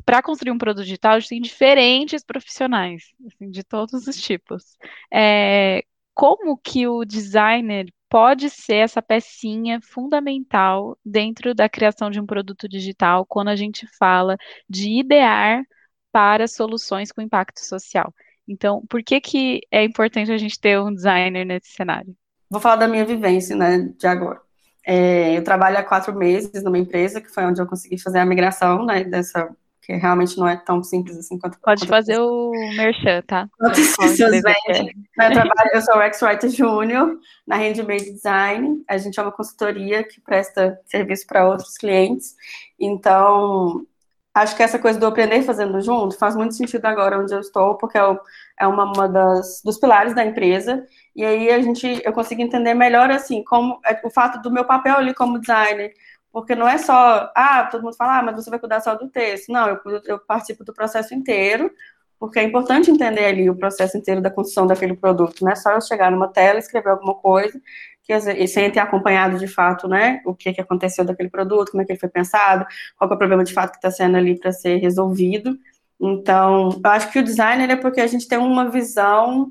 [0.07, 4.77] para construir um produto digital, a gente tem diferentes profissionais, assim, de todos os tipos.
[5.13, 5.85] É,
[6.15, 12.69] como que o designer pode ser essa pecinha fundamental dentro da criação de um produto
[12.69, 14.37] digital quando a gente fala
[14.69, 15.63] de idear
[16.11, 18.13] para soluções com impacto social.
[18.49, 22.13] Então, por que, que é importante a gente ter um designer nesse cenário?
[22.51, 24.41] Vou falar da minha vivência, né, de agora.
[24.85, 28.27] É, eu trabalho há quatro meses numa empresa que foi onde eu consegui fazer a
[28.27, 29.49] migração, né, dessa
[29.91, 31.59] que realmente não é tão simples assim quanto.
[31.61, 33.49] Pode quanto fazer o merchan, tá?
[33.59, 34.95] Quantas pessoas vendem.
[35.19, 38.85] Eu, trabalho, eu sou o X-Writer Júnior na Handmade Design.
[38.89, 42.37] A gente é uma consultoria que presta serviço para outros clientes.
[42.79, 43.85] Então,
[44.33, 47.77] acho que essa coisa do aprender fazendo junto faz muito sentido agora onde eu estou,
[47.77, 48.19] porque é,
[48.61, 50.87] é uma, uma das, dos pilares da empresa.
[51.17, 54.65] E aí a gente, eu consigo entender melhor assim como é, o fato do meu
[54.65, 55.93] papel ali como designer
[56.33, 59.09] porque não é só, ah, todo mundo fala, ah, mas você vai cuidar só do
[59.09, 59.51] texto.
[59.51, 61.71] Não, eu, eu participo do processo inteiro,
[62.19, 65.45] porque é importante entender ali o processo inteiro da construção daquele produto.
[65.45, 67.61] Não é só eu chegar numa tela, escrever alguma coisa,
[68.03, 71.83] que, e sem ter acompanhado de fato, né, o que, que aconteceu daquele produto, como
[71.83, 72.67] é que ele foi pensado,
[72.97, 75.59] qual é o problema de fato que está sendo ali para ser resolvido.
[76.01, 79.51] Então, eu acho que o designer é porque a gente tem uma visão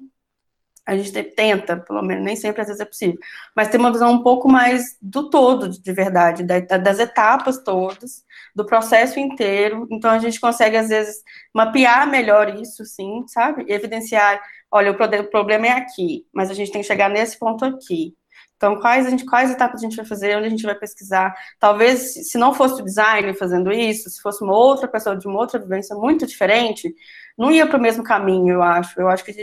[0.90, 3.20] a gente tenta, pelo menos, nem sempre às vezes é possível,
[3.56, 8.24] mas ter uma visão um pouco mais do todo, de verdade, das etapas todas,
[8.56, 9.88] do processo inteiro.
[9.92, 11.18] Então a gente consegue, às vezes,
[11.54, 13.66] mapear melhor isso, sim, sabe?
[13.72, 18.16] Evidenciar, olha, o problema é aqui, mas a gente tem que chegar nesse ponto aqui.
[18.58, 21.34] Então, quais, a gente, quais etapas a gente vai fazer, onde a gente vai pesquisar?
[21.58, 25.40] Talvez, se não fosse o designer fazendo isso, se fosse uma outra pessoa de uma
[25.40, 26.94] outra vivência muito diferente,
[27.40, 29.00] não ia para o mesmo caminho, eu acho.
[29.00, 29.34] Eu acho que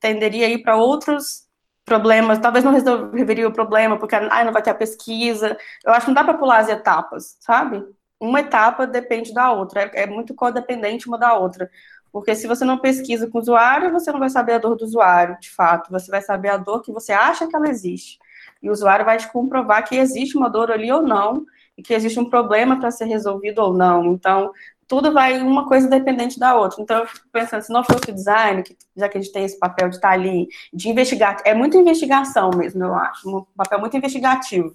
[0.00, 1.46] tenderia a ir para outros
[1.84, 5.56] problemas, talvez não resolveria o problema, porque ah, não vai ter a pesquisa.
[5.84, 7.84] Eu acho que não dá para pular as etapas, sabe?
[8.20, 11.70] Uma etapa depende da outra, é, é muito codependente uma da outra.
[12.12, 14.84] Porque se você não pesquisa com o usuário, você não vai saber a dor do
[14.84, 15.90] usuário, de fato.
[15.92, 18.18] Você vai saber a dor que você acha que ela existe
[18.62, 21.44] e o usuário vai te comprovar que existe uma dor ali ou não,
[21.76, 24.06] e que existe um problema para ser resolvido ou não.
[24.06, 24.50] Então,
[24.88, 26.80] tudo vai uma coisa dependente da outra.
[26.80, 29.44] Então, eu fico pensando, se não fosse o design, que, já que a gente tem
[29.44, 33.80] esse papel de estar ali, de investigar, é muita investigação mesmo, eu acho, um papel
[33.80, 34.72] muito investigativo,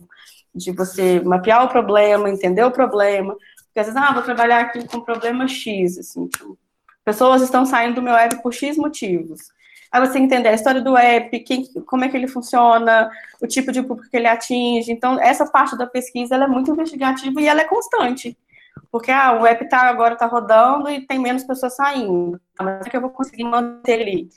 [0.53, 3.35] de você mapear o problema, entender o problema,
[3.65, 6.57] porque às vezes, ah, vou trabalhar aqui com problema X, assim, tipo,
[7.05, 9.39] pessoas estão saindo do meu app por X motivos.
[9.91, 13.09] Aí você entender a história do app, quem, como é que ele funciona,
[13.41, 14.89] o tipo de público que ele atinge.
[14.91, 18.37] Então, essa parte da pesquisa é muito investigativa e ela é constante.
[18.91, 22.39] Porque ah, o app tá, agora está rodando e tem menos pessoas saindo.
[22.59, 24.29] Mas é que eu vou conseguir manter ele,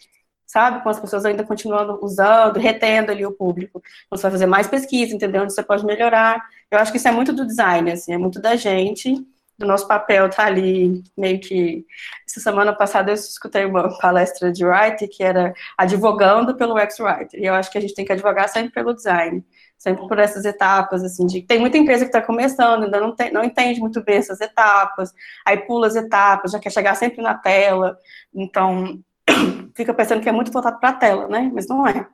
[0.47, 0.83] sabe?
[0.83, 3.83] Com as pessoas ainda continuando usando, retendo ali o público.
[4.07, 6.41] Então, você vai fazer mais pesquisa, entender onde você pode melhorar.
[6.71, 9.27] Eu acho que isso é muito do design, assim, é muito da gente
[9.59, 11.87] do nosso papel tá ali meio que
[12.29, 17.47] essa semana passada eu escutei uma palestra de writer que era advogando pelo ex-writer e
[17.47, 19.45] eu acho que a gente tem que advogar sempre pelo design
[19.85, 23.31] sempre por essas etapas assim de tem muita empresa que está começando ainda não tem,
[23.31, 25.13] não entende muito bem essas etapas
[25.45, 27.99] aí pula as etapas já quer chegar sempre na tela
[28.35, 28.99] então
[29.77, 32.07] fica pensando que é muito voltado para a tela né mas não é.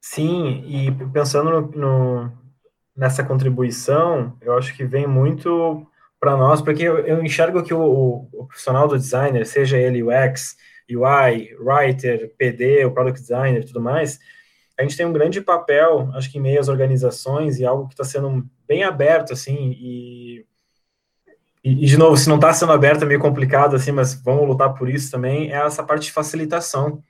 [0.00, 2.32] Sim e pensando no, no
[2.96, 5.86] nessa contribuição eu acho que vem muito
[6.24, 7.82] para nós, porque eu, eu, enxergo que o,
[8.32, 10.56] o, profissional do designer, seja ele UX,
[10.90, 14.18] UI, writer, PD, o product designer tudo mais,
[14.78, 17.94] a gente tem um grande papel, acho que em meio às organizações e algo que
[17.94, 20.46] está sendo bem aberto, assim, e,
[21.62, 24.74] e, de novo, se não está sendo aberto é meio complicado, assim, mas vamos lutar
[24.74, 27.02] por isso também, é essa parte de facilitação.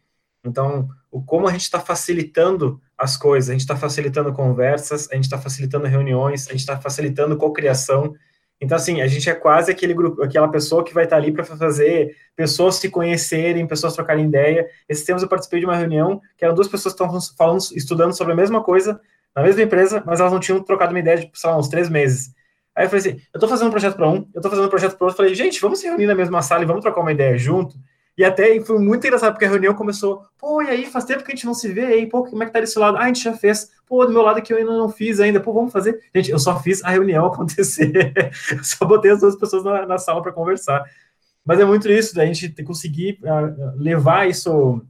[0.44, 5.14] Então, o como a gente está facilitando as coisas, a gente está facilitando conversas, a
[5.14, 8.14] gente está facilitando reuniões, a gente está facilitando cocriação,
[8.60, 11.44] Então, assim, a gente é quase aquele grupo, aquela pessoa que vai estar ali para
[11.44, 14.66] fazer pessoas se conhecerem, pessoas trocarem ideia.
[14.88, 18.16] Esses tempos eu participei de uma reunião que eram duas pessoas que estavam falando, estudando
[18.16, 19.00] sobre a mesma coisa
[19.34, 21.88] na mesma empresa, mas elas não tinham trocado uma ideia de, sei lá, uns três
[21.88, 22.32] meses.
[22.74, 24.70] Aí eu falei assim, eu tô fazendo um projeto para um, eu tô fazendo um
[24.70, 25.16] projeto para outro.
[25.16, 27.76] Falei, gente, vamos se reunir na mesma sala e vamos trocar uma ideia junto.
[28.16, 31.32] E até foi muito engraçado, porque a reunião começou, pô, e aí, faz tempo que
[31.32, 32.96] a gente não se vê, aí, pô, como é que tá desse lado?
[32.96, 33.72] Ah, a gente já fez.
[33.86, 36.00] Pô, do meu lado aqui eu ainda não fiz ainda, pô, vamos fazer.
[36.14, 38.14] Gente, eu só fiz a reunião acontecer,
[38.62, 40.84] só botei as duas pessoas na, na sala para conversar.
[41.44, 44.80] Mas é muito isso, da gente conseguir uh, levar isso,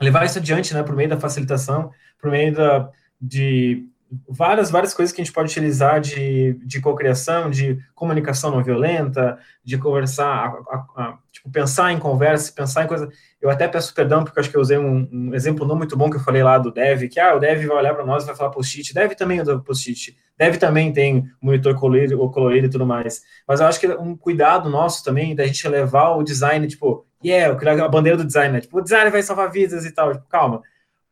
[0.00, 1.90] levar isso adiante, né, por meio da facilitação,
[2.20, 2.90] por meio da,
[3.20, 3.88] de
[4.28, 9.38] várias, várias coisas que a gente pode utilizar de, de cocriação, de comunicação não violenta,
[9.64, 13.08] de conversar, a, a, a, tipo, pensar em conversa, pensar em coisa.
[13.40, 16.08] Eu até peço perdão, porque acho que eu usei um, um, exemplo não muito bom
[16.08, 18.26] que eu falei lá do Dev, que ah, o Dev vai olhar para nós e
[18.26, 18.94] vai falar post-it.
[18.94, 20.16] Dev também usa post-it.
[20.38, 23.22] Dev também tem monitor colorido, colorido e tudo mais.
[23.46, 27.84] Mas eu acho que um cuidado nosso também da gente levar o design, tipo, yeah,
[27.84, 28.60] a bandeira do design, né?
[28.60, 30.12] Tipo, o design vai salvar vidas e tal.
[30.12, 30.62] Tipo, calma.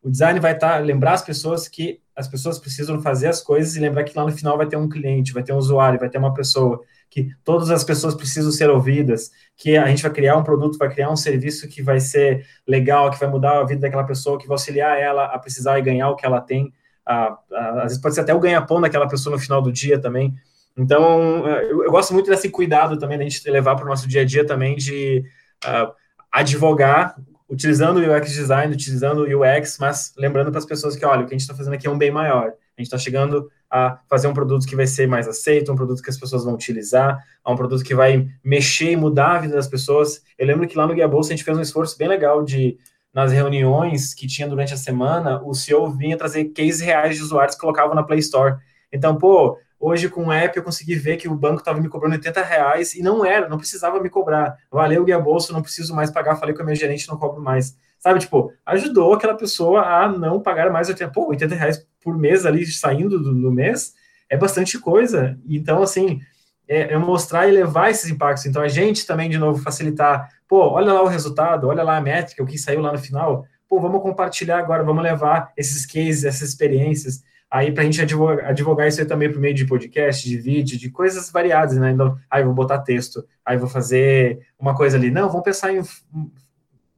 [0.02, 3.74] O design vai estar, tá, lembrar as pessoas que as pessoas precisam fazer as coisas
[3.74, 6.08] e lembrar que lá no final vai ter um cliente, vai ter um usuário, vai
[6.08, 10.36] ter uma pessoa, que todas as pessoas precisam ser ouvidas, que a gente vai criar
[10.36, 13.80] um produto, vai criar um serviço que vai ser legal, que vai mudar a vida
[13.80, 16.72] daquela pessoa, que vai auxiliar ela a precisar e ganhar o que ela tem.
[17.04, 19.98] A, a, às vezes pode ser até o ganha-pão daquela pessoa no final do dia
[19.98, 20.34] também.
[20.76, 24.22] Então, eu, eu, gosto muito desse cuidado também, da gente levar para o nosso dia
[24.22, 25.24] a dia também de
[25.64, 25.92] uh,
[26.32, 27.16] advogar
[27.48, 31.26] utilizando o UX design, utilizando o UX, mas lembrando para as pessoas que, olha, o
[31.26, 32.52] que a gente está fazendo aqui é um bem maior.
[32.76, 36.02] A gente está chegando a fazer um produto que vai ser mais aceito, um produto
[36.02, 39.68] que as pessoas vão utilizar, um produto que vai mexer e mudar a vida das
[39.68, 40.22] pessoas.
[40.38, 42.78] Eu lembro que lá no Guia Bolsa a gente fez um esforço bem legal de,
[43.12, 47.54] nas reuniões que tinha durante a semana, o CEO vinha trazer cases reais de usuários
[47.54, 48.56] que colocavam na Play Store.
[48.92, 52.14] Então, pô, Hoje, com o app, eu consegui ver que o banco estava me cobrando
[52.14, 54.56] 80 reais e não era, não precisava me cobrar.
[54.70, 56.36] Valeu guia bolso, não preciso mais pagar.
[56.36, 57.76] Falei com a minha gerente, não cobro mais.
[57.98, 62.46] Sabe, tipo, ajudou aquela pessoa a não pagar mais 80, pô, 80 reais por mês
[62.46, 63.92] ali saindo do, do mês
[64.30, 65.38] é bastante coisa.
[65.46, 66.18] Então, assim,
[66.66, 68.46] é, é, mostrar e levar esses impactos.
[68.46, 70.30] Então, a gente também, de novo, facilitar.
[70.48, 73.44] Pô, olha lá o resultado, olha lá a métrica, o que saiu lá no final.
[73.68, 78.46] Pô, vamos compartilhar agora, vamos levar esses cases, essas experiências aí para a gente advogar,
[78.46, 81.90] advogar, isso aí também por meio de podcast, de vídeo, de coisas variadas, né?
[81.90, 85.10] Então, aí vou botar texto, aí vou fazer uma coisa ali.
[85.10, 85.82] Não, vamos pensar em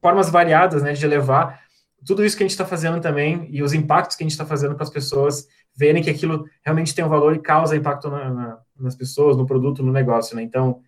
[0.01, 1.61] formas variadas, né, de levar
[2.05, 4.45] tudo isso que a gente está fazendo também e os impactos que a gente está
[4.45, 8.33] fazendo para as pessoas verem que aquilo realmente tem um valor e causa impacto na,
[8.33, 10.41] na, nas pessoas, no produto, no negócio, né?
[10.41, 10.81] Então,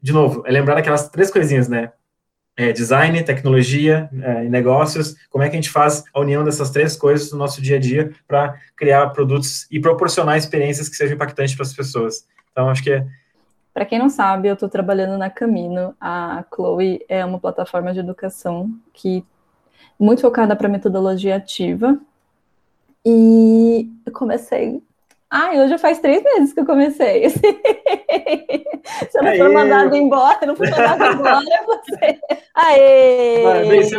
[0.00, 1.92] de novo, é lembrar aquelas três coisinhas, né?
[2.56, 6.70] É, design, tecnologia é, e negócios, como é que a gente faz a união dessas
[6.70, 11.14] três coisas no nosso dia a dia para criar produtos e proporcionar experiências que sejam
[11.14, 12.26] impactantes para as pessoas.
[12.50, 13.06] Então, acho que é.
[13.74, 15.94] Para quem não sabe, eu estou trabalhando na Camino.
[16.00, 19.22] A Chloe é uma plataforma de educação que
[20.00, 21.98] muito focada para metodologia ativa.
[23.04, 24.82] E eu comecei
[25.30, 27.24] Ai, hoje faz três meses que eu comecei.
[29.10, 29.38] Se eu não Aê.
[29.38, 32.20] for mandado embora, não for mandado embora, você.
[32.54, 33.44] Aê!
[33.44, 33.94] Aê!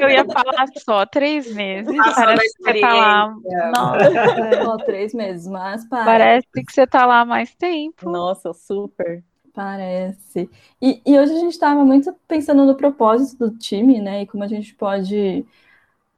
[0.00, 1.94] Eu ia falar só três meses.
[2.14, 3.34] Parece que você tá lá.
[3.76, 6.06] Nossa, só três meses, mas parece.
[6.06, 8.08] parece que você tá lá há mais tempo.
[8.08, 9.22] Nossa, super.
[9.52, 10.50] Parece.
[10.82, 14.22] E, e hoje a gente estava muito pensando no propósito do time, né?
[14.22, 15.44] E como a gente pode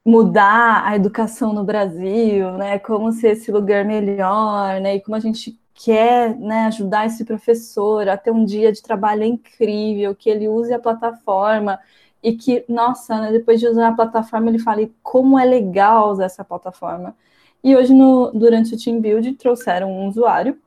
[0.07, 2.79] mudar a educação no Brasil, né?
[2.79, 4.95] Como ser esse lugar melhor, né?
[4.95, 9.23] E como a gente quer né, ajudar esse professor a ter um dia de trabalho
[9.25, 11.77] incrível, que ele use a plataforma
[12.23, 16.25] e que, nossa, né, depois de usar a plataforma, ele fale como é legal usar
[16.25, 17.13] essa plataforma.
[17.61, 20.57] E hoje, no, durante o Team Build, trouxeram um usuário.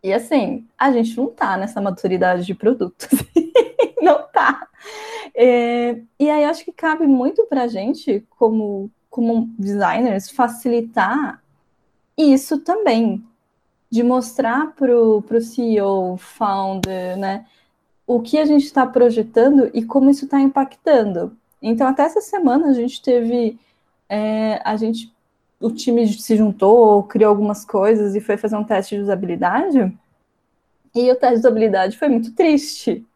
[0.00, 3.08] E assim, a gente não tá nessa maturidade de produto.
[4.00, 4.68] não tá.
[5.40, 11.40] É, e aí acho que cabe muito para a gente, como, como designers, facilitar
[12.16, 13.24] isso também,
[13.88, 17.46] de mostrar para o CEO, founder, né,
[18.04, 21.36] o que a gente está projetando e como isso está impactando.
[21.62, 23.56] Então, até essa semana a gente teve,
[24.08, 25.14] é, a gente,
[25.60, 29.96] o time se juntou, criou algumas coisas e foi fazer um teste de usabilidade.
[30.92, 33.06] E o teste de usabilidade foi muito triste,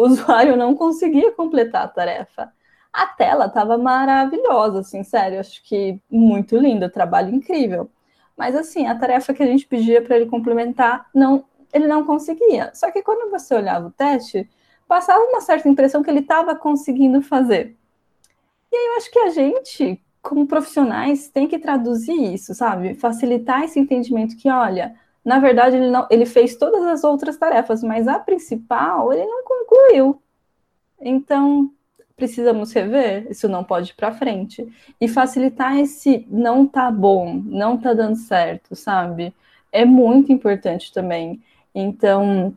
[0.00, 2.50] o usuário não conseguia completar a tarefa.
[2.92, 7.90] A tela estava maravilhosa, assim, sério, acho que muito linda, trabalho incrível.
[8.36, 12.70] Mas assim, a tarefa que a gente pedia para ele complementar, não, ele não conseguia.
[12.74, 14.48] Só que quando você olhava o teste,
[14.88, 17.76] passava uma certa impressão que ele estava conseguindo fazer.
[18.72, 22.94] E aí eu acho que a gente, como profissionais, tem que traduzir isso, sabe?
[22.94, 24.94] Facilitar esse entendimento que, olha,
[25.24, 29.44] na verdade, ele, não, ele fez todas as outras tarefas, mas a principal ele não
[29.44, 30.20] concluiu.
[31.00, 31.70] Então,
[32.16, 34.66] precisamos rever, isso não pode ir para frente.
[35.00, 39.34] E facilitar esse não tá bom, não tá dando certo, sabe?
[39.72, 41.42] É muito importante também.
[41.74, 42.54] Então,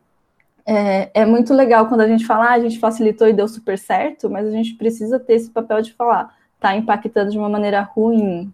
[0.66, 3.78] é, é, muito legal quando a gente fala, ah, a gente facilitou e deu super
[3.78, 7.82] certo, mas a gente precisa ter esse papel de falar, tá impactando de uma maneira
[7.82, 8.51] ruim,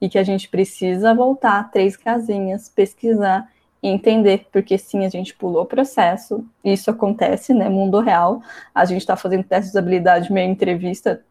[0.00, 3.50] e que a gente precisa voltar três casinhas, pesquisar
[3.82, 8.42] e entender, porque sim, a gente pulou o processo, isso acontece, né, mundo real,
[8.74, 11.22] a gente está fazendo testes de habilidade meio entrevista,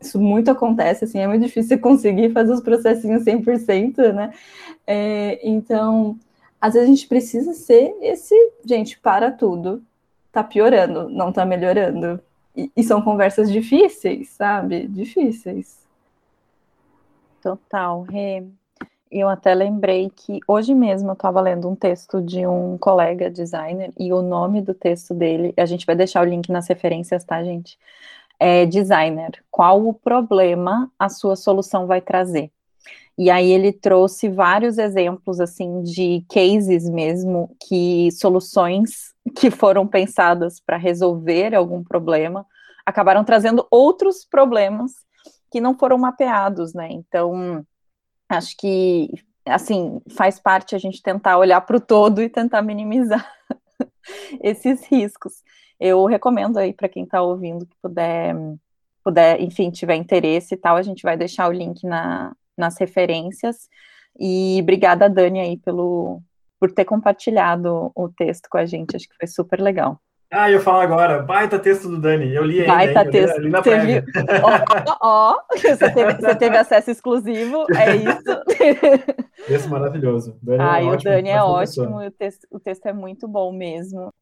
[0.00, 4.32] isso muito acontece, assim, é muito difícil conseguir fazer os processinhos 100%, né,
[4.86, 6.18] é, então,
[6.60, 8.34] às vezes a gente precisa ser esse,
[8.64, 9.82] gente, para tudo,
[10.30, 12.20] tá piorando, não tá melhorando,
[12.54, 15.79] e, e são conversas difíceis, sabe, difíceis.
[17.42, 18.46] Total, Rê.
[19.10, 23.92] Eu até lembrei que hoje mesmo eu estava lendo um texto de um colega designer
[23.98, 27.42] e o nome do texto dele, a gente vai deixar o link nas referências, tá,
[27.42, 27.76] gente?
[28.38, 29.32] É designer.
[29.50, 32.52] Qual o problema a sua solução vai trazer?
[33.18, 40.60] E aí ele trouxe vários exemplos assim de cases mesmo que soluções que foram pensadas
[40.60, 42.46] para resolver algum problema
[42.86, 44.92] acabaram trazendo outros problemas
[45.50, 46.88] que não foram mapeados, né?
[46.90, 47.64] Então,
[48.28, 49.10] acho que,
[49.46, 53.26] assim, faz parte a gente tentar olhar para o todo e tentar minimizar
[54.42, 55.42] esses riscos.
[55.78, 58.34] Eu recomendo aí para quem está ouvindo que puder,
[59.02, 63.68] puder, enfim, tiver interesse e tal, a gente vai deixar o link na, nas referências.
[64.18, 66.22] E obrigada, Dani, aí, pelo,
[66.60, 70.00] por ter compartilhado o texto com a gente, acho que foi super legal.
[70.32, 71.22] Ah, eu falo agra.
[71.22, 72.32] Baita texto do Dani.
[72.32, 72.72] Eu li ainda.
[72.72, 73.10] Baita hein?
[73.10, 73.62] texto.
[73.62, 74.04] teve...
[75.00, 78.40] Ó, ó, você, teve, você teve acesso exclusivo, é isso.
[79.48, 80.38] Texto maravilhoso.
[80.40, 83.52] Dani ah, é o ótimo, Dani é ótimo, o texto, o texto é muito bom
[83.52, 84.14] mesmo.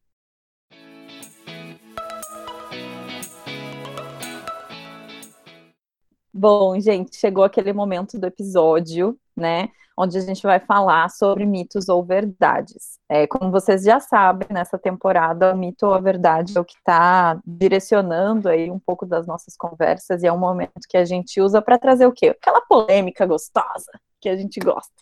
[6.32, 9.68] Bom, gente, chegou aquele momento do episódio, né?
[9.98, 13.00] Onde a gente vai falar sobre mitos ou verdades.
[13.08, 16.76] É, como vocês já sabem, nessa temporada, o mito ou a verdade é o que
[16.78, 21.40] está direcionando aí um pouco das nossas conversas e é um momento que a gente
[21.40, 22.28] usa para trazer o quê?
[22.28, 23.90] Aquela polêmica gostosa
[24.20, 24.94] que a gente gosta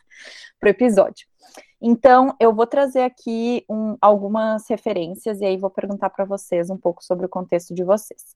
[0.59, 1.27] para o episódio.
[1.81, 6.77] Então, eu vou trazer aqui um, algumas referências e aí vou perguntar para vocês um
[6.77, 8.35] pouco sobre o contexto de vocês.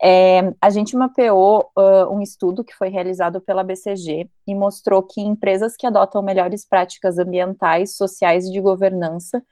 [0.00, 5.20] É, a gente mapeou uh, um estudo que foi realizado pela BCG e mostrou que
[5.20, 9.42] empresas que adotam melhores práticas ambientais, sociais e de governança,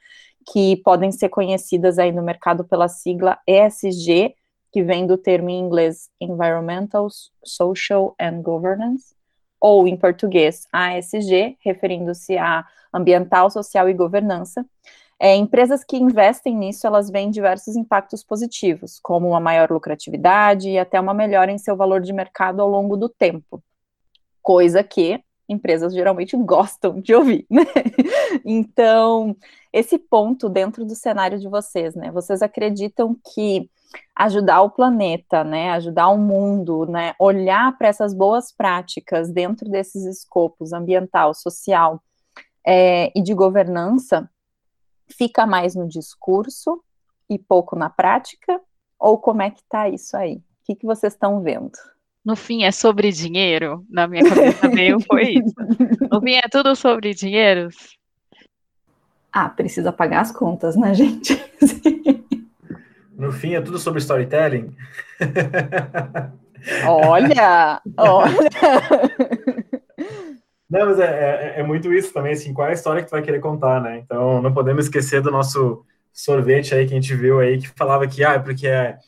[0.51, 4.33] que podem ser conhecidas aí no mercado pela sigla ESG,
[4.71, 7.07] que vem do termo em inglês Environmental,
[7.43, 9.16] Social and Governance,
[9.59, 14.65] ou em português ASG, referindo-se a ambiental, social e governança,
[15.19, 20.77] é, empresas que investem nisso, elas veem diversos impactos positivos, como uma maior lucratividade e
[20.77, 23.63] até uma melhora em seu valor de mercado ao longo do tempo.
[24.43, 27.63] Coisa que empresas geralmente gostam de ouvir, né?
[28.45, 29.35] Então,
[29.71, 32.11] esse ponto dentro do cenário de vocês, né?
[32.11, 33.69] Vocês acreditam que
[34.15, 40.05] ajudar o planeta, né, ajudar o mundo, né, olhar para essas boas práticas dentro desses
[40.05, 42.01] escopos ambiental, social
[42.65, 44.29] é, e de governança
[45.07, 46.83] fica mais no discurso
[47.29, 48.59] e pouco na prática?
[48.99, 50.35] Ou como é que tá isso aí?
[50.35, 51.71] O que, que vocês estão vendo?
[52.25, 53.85] No fim é sobre dinheiro?
[53.89, 55.55] Na minha cabeça meio foi isso.
[56.11, 57.69] No fim é tudo sobre dinheiro?
[59.31, 61.37] Ah, precisa pagar as contas, né, gente?
[63.17, 64.75] No fim é tudo sobre storytelling?
[66.85, 68.49] Olha, olha.
[70.69, 73.11] Não, mas é, é, é, muito isso também, assim, qual é a história que tu
[73.11, 73.97] vai querer contar, né?
[73.97, 78.05] Então, não podemos esquecer do nosso sorvete aí que a gente viu aí, que falava
[78.07, 78.99] que, ah, é porque é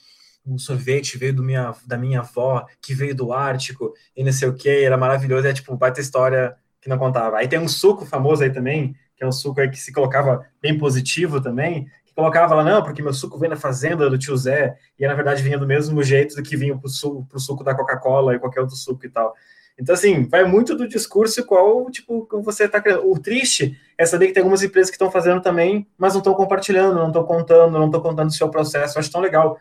[0.43, 4.47] um sorvete veio do minha, da minha avó, que veio do Ártico, e não sei
[4.47, 7.37] o que, era maravilhoso, é tipo, baita história que não contava.
[7.37, 10.43] Aí tem um suco famoso aí também, que é um suco aí que se colocava
[10.59, 11.87] bem positivo também,
[12.19, 15.41] colocava lá, não, porque meu suco vem da fazenda do tio Zé, e na verdade
[15.41, 18.61] vinha do mesmo jeito do que vinha pro suco, pro suco da Coca-Cola e qualquer
[18.61, 19.33] outro suco e tal.
[19.79, 23.09] Então, assim, vai muito do discurso qual, tipo, você está criando.
[23.09, 26.33] O triste é saber que tem algumas empresas que estão fazendo também, mas não estão
[26.33, 28.97] compartilhando, não estão contando, não estão contando o seu processo.
[28.97, 29.57] Eu acho tão legal.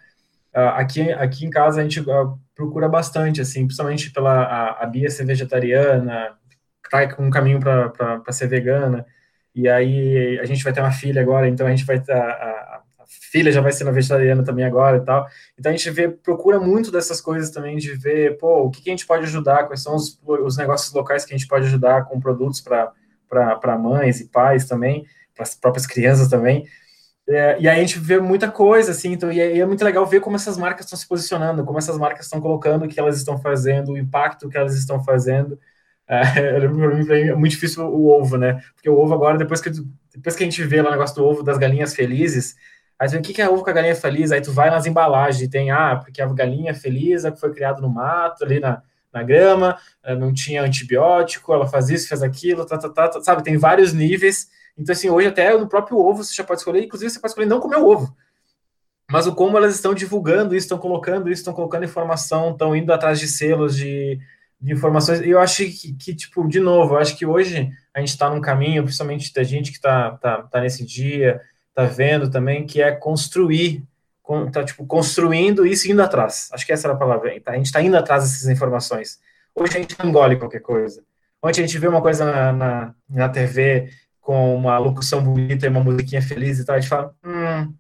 [0.53, 4.87] Uh, aqui, aqui em casa a gente uh, procura bastante, assim, principalmente pela a, a
[4.87, 6.37] Bia ser vegetariana,
[6.91, 9.07] tá com um caminho para ser vegana.
[9.59, 12.81] E aí a gente vai ter uma filha agora, então a gente vai ter a,
[13.09, 15.27] filha já vai ser vegetariana também agora e tal.
[15.59, 18.89] Então a gente vê, procura muito dessas coisas também, de ver, pô, o que, que
[18.89, 22.05] a gente pode ajudar, quais são os, os negócios locais que a gente pode ajudar
[22.05, 25.05] com produtos para mães e pais também,
[25.35, 26.65] para as próprias crianças também.
[27.29, 30.07] É, e aí a gente vê muita coisa, assim, então, e é, é muito legal
[30.07, 33.19] ver como essas marcas estão se posicionando, como essas marcas estão colocando o que elas
[33.19, 35.59] estão fazendo, o impacto que elas estão fazendo.
[36.09, 36.21] É,
[37.31, 38.63] é muito difícil o ovo, né?
[38.75, 39.71] Porque o ovo agora, depois que,
[40.15, 42.57] depois que a gente vê lá o negócio do ovo das galinhas felizes,
[42.99, 45.49] aí vê o que é ovo com a galinha feliz, aí tu vai nas embalagens,
[45.51, 48.83] tem, ah, porque a galinha feliz é que foi criada no mato, ali na,
[49.13, 53.21] na grama, eh, não tinha antibiótico, ela faz isso, faz aquilo, tá, tá, tá, tá,
[53.23, 53.45] sabe?
[53.45, 54.49] Tem vários níveis.
[54.77, 57.47] Então, assim, hoje até no próprio ovo você já pode escolher, inclusive você pode escolher
[57.49, 58.17] não comer o ovo.
[59.11, 62.93] Mas o como elas estão divulgando isso, estão colocando isso, estão colocando informação, estão indo
[62.93, 64.19] atrás de selos, de,
[64.61, 65.21] de informações.
[65.21, 68.31] E eu acho que, que, tipo, de novo, eu acho que hoje a gente está
[68.31, 72.83] num caminho, principalmente da gente que está tá, tá nesse dia, está vendo também, que
[72.83, 73.85] é construir
[74.53, 76.49] tá, tipo, construindo e indo atrás.
[76.53, 77.41] Acho que essa era a palavra.
[77.41, 77.53] Tá?
[77.53, 79.19] A gente está indo atrás dessas informações.
[79.55, 81.03] Hoje a gente engole qualquer coisa.
[81.43, 83.91] Ontem a gente vê uma coisa na, na, na TV
[84.21, 87.73] com uma locução bonita e uma musiquinha feliz e tal, a gente fala, hum,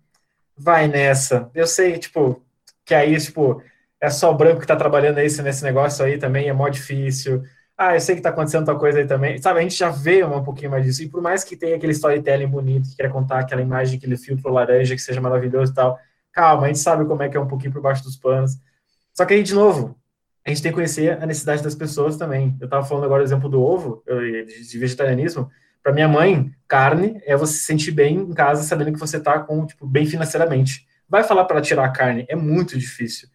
[0.57, 1.51] vai nessa.
[1.55, 2.43] Eu sei, tipo,
[2.85, 3.63] que aí, tipo,
[4.01, 7.43] é só o branco que tá trabalhando nesse, nesse negócio aí também, é mó difícil.
[7.77, 9.41] Ah, eu sei que tá acontecendo tal coisa aí também.
[9.41, 11.03] Sabe, a gente já vê um pouquinho mais disso.
[11.03, 14.53] E por mais que tenha aquele storytelling bonito, que queira contar aquela imagem, aquele filtro
[14.53, 15.99] laranja, que seja maravilhoso e tal,
[16.33, 18.59] calma, a gente sabe como é que é um pouquinho por baixo dos panos.
[19.15, 19.97] Só que aí, de novo,
[20.45, 22.57] a gente tem que conhecer a necessidade das pessoas também.
[22.61, 25.51] Eu estava falando agora o exemplo do ovo, de vegetarianismo.
[25.83, 29.39] Para minha mãe, carne é você se sentir bem em casa, sabendo que você está
[29.39, 30.87] com tipo, bem financeiramente.
[31.09, 33.29] Vai falar para tirar a carne, é muito difícil.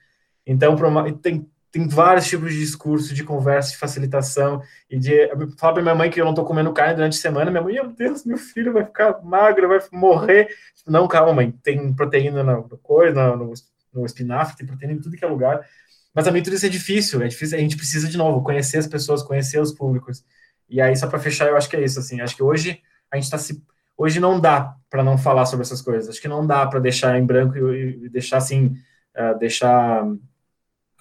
[0.45, 5.27] Então, uma, tem, tem vários tipos de discurso, de conversa, de facilitação, e de
[5.57, 7.73] falar para minha mãe que eu não estou comendo carne durante a semana, minha mãe,
[7.73, 10.49] meu Deus, meu filho vai ficar magro, vai morrer.
[10.87, 13.53] Não, calma, mãe, tem proteína no coisa, no,
[13.91, 15.65] no espinafre, tem proteína em tudo que é lugar.
[16.13, 18.85] Mas também tudo isso é difícil, é difícil, a gente precisa, de novo, conhecer as
[18.85, 20.23] pessoas, conhecer os públicos.
[20.69, 22.81] E aí, só para fechar, eu acho que é isso, assim, acho que hoje
[23.11, 23.63] a gente está se...
[23.97, 27.17] Hoje não dá para não falar sobre essas coisas, acho que não dá para deixar
[27.17, 28.75] em branco e, e deixar, assim,
[29.17, 30.05] uh, deixar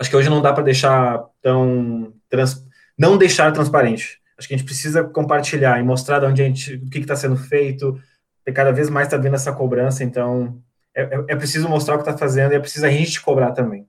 [0.03, 2.66] acho que hoje não dá para deixar tão trans,
[2.98, 4.20] não deixar transparente.
[4.36, 7.14] Acho que a gente precisa compartilhar e mostrar de onde a gente, o que está
[7.14, 7.98] sendo feito.
[8.44, 10.61] E cada vez mais está vindo essa cobrança, então
[10.92, 13.53] é, é, é preciso mostrar o que está fazendo e é preciso a gente cobrar
[13.53, 13.86] também.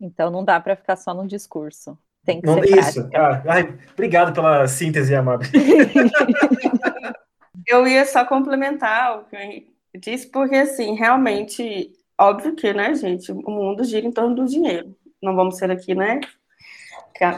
[0.00, 1.96] Então não dá para ficar só no discurso.
[2.24, 3.08] Tem que não, ser isso.
[3.14, 5.44] Ah, ai, obrigado pela síntese, Amab.
[7.68, 13.30] eu ia só complementar o que eu disse, porque assim, realmente, óbvio que, né, gente,
[13.30, 16.20] o mundo gira em torno do dinheiro não vamos ser aqui, né?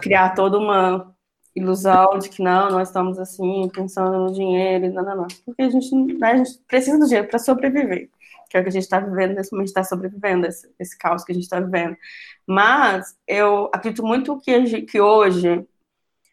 [0.00, 1.14] Criar toda uma
[1.56, 5.26] ilusão de que não, nós estamos assim, pensando no dinheiro, não, não, não.
[5.44, 8.10] Porque a gente, né, a gente precisa do dinheiro para sobreviver,
[8.50, 11.24] que é o que a gente está vivendo nesse momento, está sobrevivendo, esse, esse caos
[11.24, 11.96] que a gente está vivendo.
[12.46, 15.66] Mas eu acredito muito que, que hoje,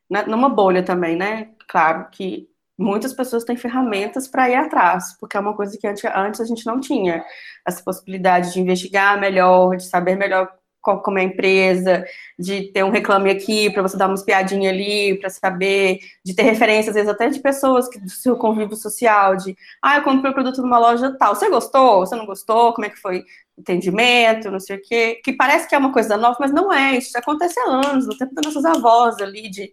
[0.10, 1.52] né, numa bolha também, né?
[1.70, 6.04] Claro que muitas pessoas têm ferramentas para ir atrás, porque é uma coisa que antes,
[6.14, 7.24] antes a gente não tinha.
[7.66, 10.54] Essa possibilidade de investigar melhor, de saber melhor
[10.84, 12.06] como é a empresa,
[12.38, 16.44] de ter um reclame aqui para você dar uma espiadinha ali, para saber, de ter
[16.44, 20.32] referências, às vezes até de pessoas que, do seu convívio social, de, ah, eu comprei
[20.32, 22.02] o produto numa loja tal, você gostou?
[22.02, 22.74] Você não gostou?
[22.74, 23.20] Como é que foi
[23.58, 24.52] o atendimento?
[24.52, 25.22] Não sei o quê.
[25.24, 26.98] Que parece que é uma coisa nova, mas não é.
[26.98, 29.72] Isso acontece há anos, no tempo das nossas avós ali, de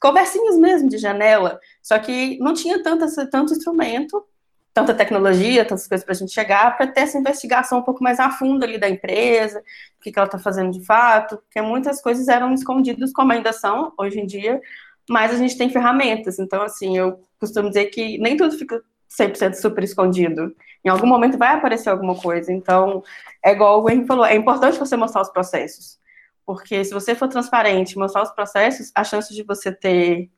[0.00, 1.60] conversinhas mesmo de janela.
[1.82, 4.24] Só que não tinha tanto, tanto instrumento
[4.72, 8.18] tanta tecnologia, tantas coisas para a gente chegar, para ter essa investigação um pouco mais
[8.18, 9.60] a fundo ali da empresa,
[9.98, 13.52] o que, que ela está fazendo de fato, porque muitas coisas eram escondidas, como ainda
[13.52, 14.60] são hoje em dia,
[15.08, 16.38] mas a gente tem ferramentas.
[16.38, 20.54] Então, assim, eu costumo dizer que nem tudo fica 100% super escondido.
[20.84, 22.52] Em algum momento vai aparecer alguma coisa.
[22.52, 23.02] Então,
[23.44, 25.98] é igual o Henrique falou, é importante você mostrar os processos.
[26.46, 30.30] Porque se você for transparente, mostrar os processos, a chance de você ter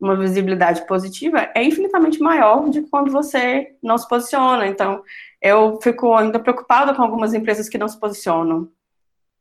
[0.00, 4.66] uma visibilidade positiva é infinitamente maior de quando você não se posiciona.
[4.66, 5.02] Então,
[5.42, 8.68] eu fico ainda preocupada com algumas empresas que não se posicionam.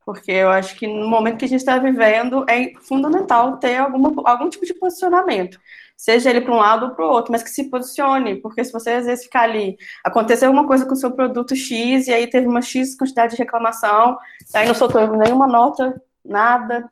[0.05, 4.13] Porque eu acho que no momento que a gente está vivendo, é fundamental ter alguma,
[4.23, 5.59] algum tipo de posicionamento.
[5.97, 8.35] Seja ele para um lado ou para o outro, mas que se posicione.
[8.37, 12.07] Porque se você às vezes ficar ali, aconteceu alguma coisa com o seu produto X,
[12.07, 14.17] e aí teve uma X quantidade de reclamação,
[14.53, 16.89] aí não soltou nenhuma nota, nada,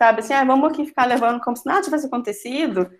[0.00, 0.20] sabe?
[0.20, 2.90] Assim, ah, vamos aqui ficar levando como se nada tivesse acontecido.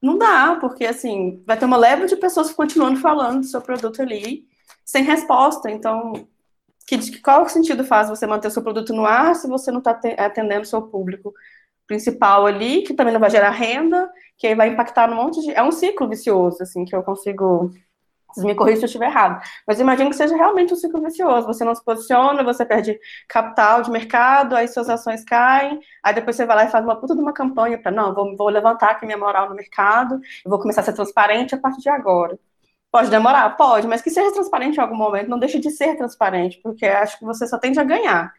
[0.00, 4.00] Não dá, porque assim, vai ter uma leva de pessoas continuando falando do seu produto
[4.00, 4.46] ali,
[4.82, 5.70] sem resposta.
[5.70, 6.26] Então,
[6.86, 9.90] que, qual sentido faz você manter o seu produto no ar se você não está
[10.18, 11.34] atendendo o seu público
[11.86, 15.50] principal ali, que também não vai gerar renda, que aí vai impactar num monte de.
[15.52, 17.70] É um ciclo vicioso, assim, que eu consigo
[18.32, 19.42] Vocês me corrigem se eu estiver errado.
[19.66, 21.46] Mas imagino que seja realmente um ciclo vicioso.
[21.46, 26.36] Você não se posiciona, você perde capital de mercado, aí suas ações caem, aí depois
[26.36, 28.92] você vai lá e faz uma puta de uma campanha para, não, vou, vou levantar
[28.92, 32.38] aqui minha moral no mercado, eu vou começar a ser transparente a partir de agora.
[32.90, 33.56] Pode demorar?
[33.56, 37.18] Pode, mas que seja transparente em algum momento, não deixe de ser transparente, porque acho
[37.18, 38.32] que você só tende a ganhar.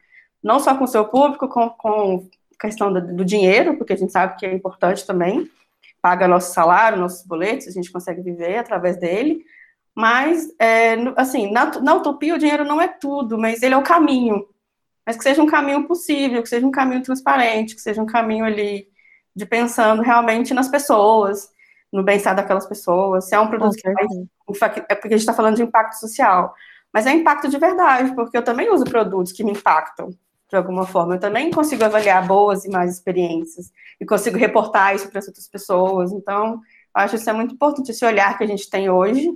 [0.44, 2.30] Não só com o seu público, com, com
[2.60, 5.50] questão do, do dinheiro, porque a gente sabe que é importante também,
[6.02, 9.44] paga nosso salário, nossos boletos, a gente consegue viver através dele,
[9.96, 13.84] mas, é, assim, na, na utopia o dinheiro não é tudo, mas ele é o
[13.84, 14.48] caminho.
[15.06, 18.46] Mas que seja um caminho possível, que seja um caminho transparente, que seja um caminho
[18.46, 18.88] ali
[19.36, 21.50] de pensando realmente nas pessoas,
[21.92, 23.26] no bem-estar daquelas pessoas.
[23.28, 24.06] Se é um produto que vai,
[24.90, 26.54] é porque a gente está falando de impacto social,
[26.92, 30.10] mas é impacto de verdade, porque eu também uso produtos que me impactam
[30.50, 31.16] de alguma forma.
[31.16, 35.48] Eu também consigo avaliar boas e más experiências e consigo reportar isso para as outras
[35.48, 36.12] pessoas.
[36.12, 36.62] Então,
[36.94, 39.32] acho que isso é muito importante esse olhar que a gente tem hoje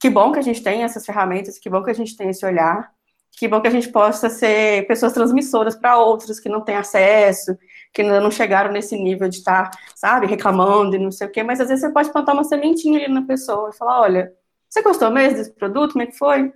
[0.00, 2.44] que bom que a gente tem essas ferramentas, que bom que a gente tem esse
[2.44, 2.92] olhar,
[3.32, 7.56] que bom que a gente possa ser pessoas transmissoras para outros que não têm acesso,
[7.92, 11.42] que ainda não chegaram nesse nível de estar, sabe, reclamando e não sei o quê,
[11.42, 14.32] mas às vezes você pode plantar uma sementinha ali na pessoa e falar, olha,
[14.68, 15.92] você gostou mesmo desse produto?
[15.92, 16.52] Como é que foi?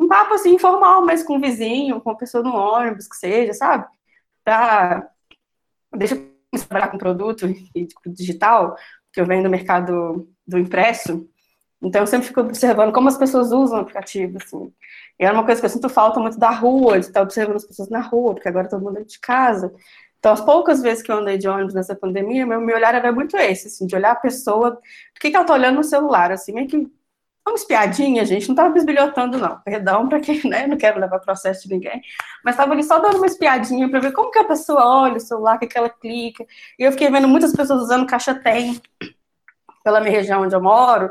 [0.00, 3.52] Um papo assim, informal, mas com um vizinho, com uma pessoa no ônibus, que seja,
[3.52, 3.86] sabe?
[4.44, 5.06] Pra...
[5.94, 7.46] Deixa eu trabalhar com produto
[8.06, 8.76] digital,
[9.12, 11.28] que eu venho do mercado do impresso,
[11.80, 14.72] então, eu sempre fico observando como as pessoas usam o aplicativo, assim.
[15.18, 17.64] E é uma coisa que eu sinto falta muito da rua, de estar observando as
[17.64, 19.72] pessoas na rua, porque agora todo mundo é de casa.
[20.18, 23.12] Então, as poucas vezes que eu andei de ônibus nessa pandemia, meu, meu olhar era
[23.12, 26.32] muito esse, assim, de olhar a pessoa, o que, que ela tá olhando no celular,
[26.32, 26.90] assim, meio que
[27.48, 29.60] uma espiadinha, gente, não tava bisbilhotando, não.
[29.60, 32.02] Perdão para quem, né, não quero levar processo de ninguém,
[32.44, 35.20] mas tava ali só dando uma espiadinha para ver como que a pessoa olha o
[35.20, 36.44] celular, o que, que ela clica.
[36.78, 38.80] E eu fiquei vendo muitas pessoas usando caixa tem
[39.82, 41.10] pela minha região onde eu moro,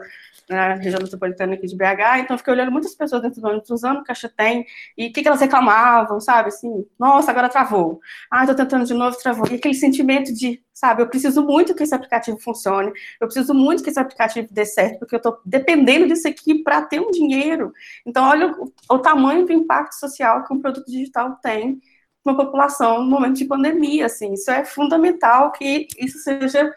[0.49, 3.99] na região metropolitana aqui de BH, então fiquei olhando muitas pessoas dentro do ônibus usando
[3.99, 4.65] o caixa tem,
[4.97, 7.99] e o que, que elas reclamavam, sabe, assim, nossa, agora travou,
[8.31, 11.83] ah, tô tentando de novo, travou, e aquele sentimento de, sabe, eu preciso muito que
[11.83, 16.07] esse aplicativo funcione, eu preciso muito que esse aplicativo dê certo, porque eu tô dependendo
[16.07, 17.73] disso aqui para ter um dinheiro,
[18.05, 21.81] então olha o, o tamanho do impacto social que um produto digital tem
[22.23, 26.73] uma população no momento de pandemia, assim, isso é fundamental que isso seja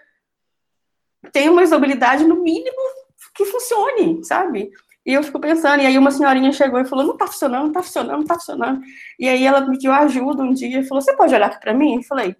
[1.32, 2.99] tenha uma usabilidade no mínimo
[3.40, 4.70] que funcione, sabe?
[5.04, 7.72] E eu fico pensando, e aí uma senhorinha chegou e falou, não tá funcionando, não
[7.72, 8.82] tá funcionando, não tá funcionando.
[9.18, 11.96] E aí ela pediu ajuda um dia e falou, você pode olhar aqui para mim?
[11.96, 12.36] Eu falei,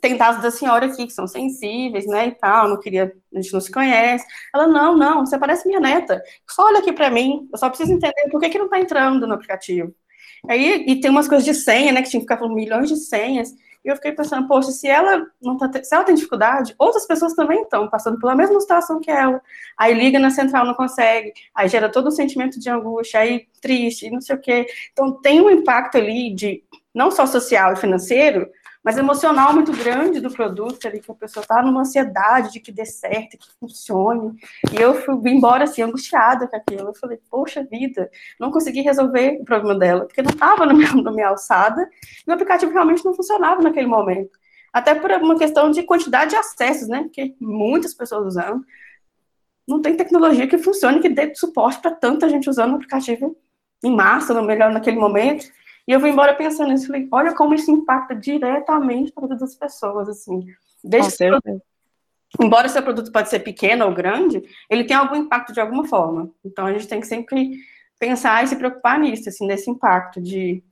[0.00, 3.52] tem dados da senhora aqui que são sensíveis, né, e tal, não queria, a gente
[3.52, 4.24] não se conhece.
[4.54, 7.92] Ela, não, não, você parece minha neta, só olha aqui para mim, eu só preciso
[7.92, 9.92] entender por que que não tá entrando no aplicativo.
[10.48, 12.96] Aí, e tem umas coisas de senha, né, que tinha que ficar com milhões de
[12.96, 13.52] senhas,
[13.84, 17.34] e eu fiquei pensando, poxa, se ela não tá, se ela tem dificuldade, outras pessoas
[17.34, 19.40] também estão passando pela mesma situação que ela.
[19.76, 24.10] Aí liga na central, não consegue, aí gera todo um sentimento de angústia, aí triste,
[24.10, 24.66] não sei o quê.
[24.92, 26.62] Então tem um impacto ali de
[26.94, 28.48] não só social e financeiro,
[28.88, 32.72] mas emocional muito grande do produto ali, que a pessoa tá numa ansiedade de que
[32.72, 34.34] dê certo, que funcione.
[34.72, 36.88] E eu fui embora assim, angustiada com aquilo.
[36.88, 38.10] Eu falei, poxa vida,
[38.40, 41.86] não consegui resolver o problema dela, porque não estava na minha, na minha alçada,
[42.26, 44.30] e o aplicativo realmente não funcionava naquele momento.
[44.72, 47.02] Até por uma questão de quantidade de acessos, né?
[47.02, 48.64] Porque muitas pessoas usando.
[49.68, 53.36] Não tem tecnologia que funcione, que dê suporte para tanta gente usando o aplicativo
[53.84, 55.44] em massa, no melhor naquele momento.
[55.88, 59.54] E eu vou embora pensando nisso, falei, olha como isso impacta diretamente a vida das
[59.54, 60.46] pessoas, assim.
[60.84, 61.62] Desde produto,
[62.38, 66.30] embora seu produto pode ser pequeno ou grande, ele tem algum impacto de alguma forma.
[66.44, 67.56] Então a gente tem que sempre
[67.98, 70.62] pensar e se preocupar nisso, assim, nesse impacto de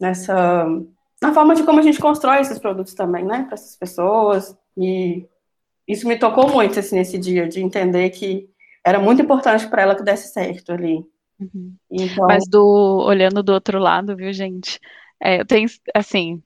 [0.00, 0.66] nessa
[1.20, 4.56] na forma de como a gente constrói esses produtos também, né, para essas pessoas.
[4.74, 5.26] E
[5.86, 8.48] isso me tocou muito assim nesse dia de entender que
[8.82, 11.04] era muito importante para ela que desse certo ali.
[11.40, 11.76] Uhum.
[11.90, 12.26] Então...
[12.26, 14.80] Mas do olhando do outro lado, viu, gente?
[15.20, 16.42] É, eu tenho, assim,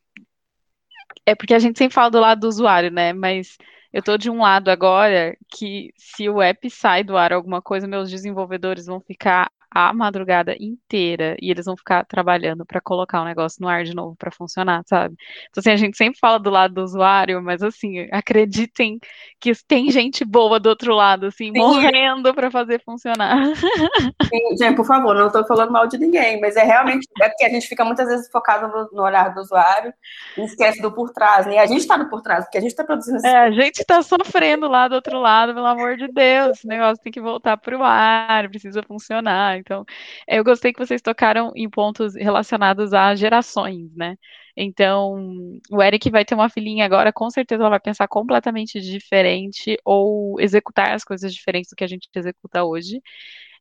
[1.27, 3.13] é porque a gente sempre fala do lado do usuário, né?
[3.13, 3.57] Mas
[3.93, 7.87] eu tô de um lado agora que se o app sai do ar alguma coisa,
[7.87, 13.25] meus desenvolvedores vão ficar a madrugada inteira e eles vão ficar trabalhando para colocar o
[13.25, 15.17] negócio no ar de novo para funcionar, sabe?
[15.49, 18.99] Então, assim, a gente sempre fala do lado do usuário, mas assim, acreditem
[19.41, 21.59] que tem gente boa do outro lado, assim, Sim.
[21.59, 23.55] morrendo para fazer funcionar.
[23.57, 27.45] Sim, gente, por favor, não estou falando mal de ninguém, mas é realmente é porque
[27.45, 29.93] a gente fica muitas vezes focado no, no olhar do usuário
[30.37, 31.59] e esquece do por trás, né?
[31.59, 33.27] A gente está no por trás, porque a gente está produzindo esse...
[33.27, 37.03] É, a gente está sofrendo lá do outro lado, pelo amor de Deus, o negócio
[37.03, 39.62] tem que voltar para o ar, precisa funcionar.
[39.63, 39.85] Então,
[40.29, 44.17] eu gostei que vocês tocaram em pontos relacionados a gerações, né?
[44.57, 49.79] Então, o Eric vai ter uma filhinha agora, com certeza ela vai pensar completamente diferente
[49.85, 53.01] ou executar as coisas diferentes do que a gente executa hoje.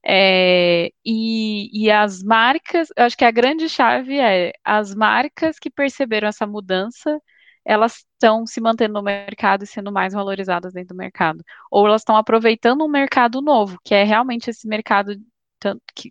[0.03, 6.27] É, e, e as marcas, acho que a grande chave é as marcas que perceberam
[6.27, 7.21] essa mudança,
[7.63, 11.43] elas estão se mantendo no mercado e sendo mais valorizadas dentro do mercado.
[11.69, 15.15] Ou elas estão aproveitando um mercado novo, que é realmente esse mercado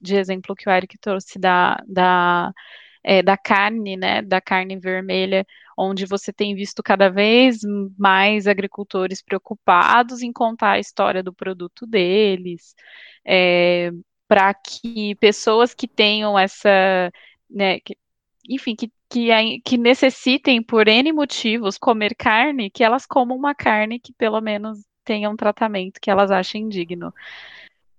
[0.03, 2.53] de exemplo que o Eric trouxe da, da,
[3.03, 5.47] é, da carne, né, da carne vermelha,
[5.77, 7.61] onde você tem visto cada vez
[7.99, 12.75] mais agricultores preocupados em contar a história do produto deles,
[13.25, 13.91] é,
[14.29, 17.11] para que pessoas que tenham essa,
[17.49, 17.97] né, que,
[18.49, 23.99] enfim, que, que, que necessitem por N motivos comer carne, que elas comam uma carne
[23.99, 27.13] que pelo menos tenha um tratamento que elas achem digno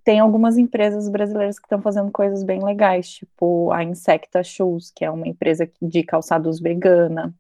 [0.04, 5.06] tem algumas empresas brasileiras que estão fazendo coisas bem legais, tipo a Insecta Shoes, que
[5.06, 7.34] é uma empresa de calçados vegana,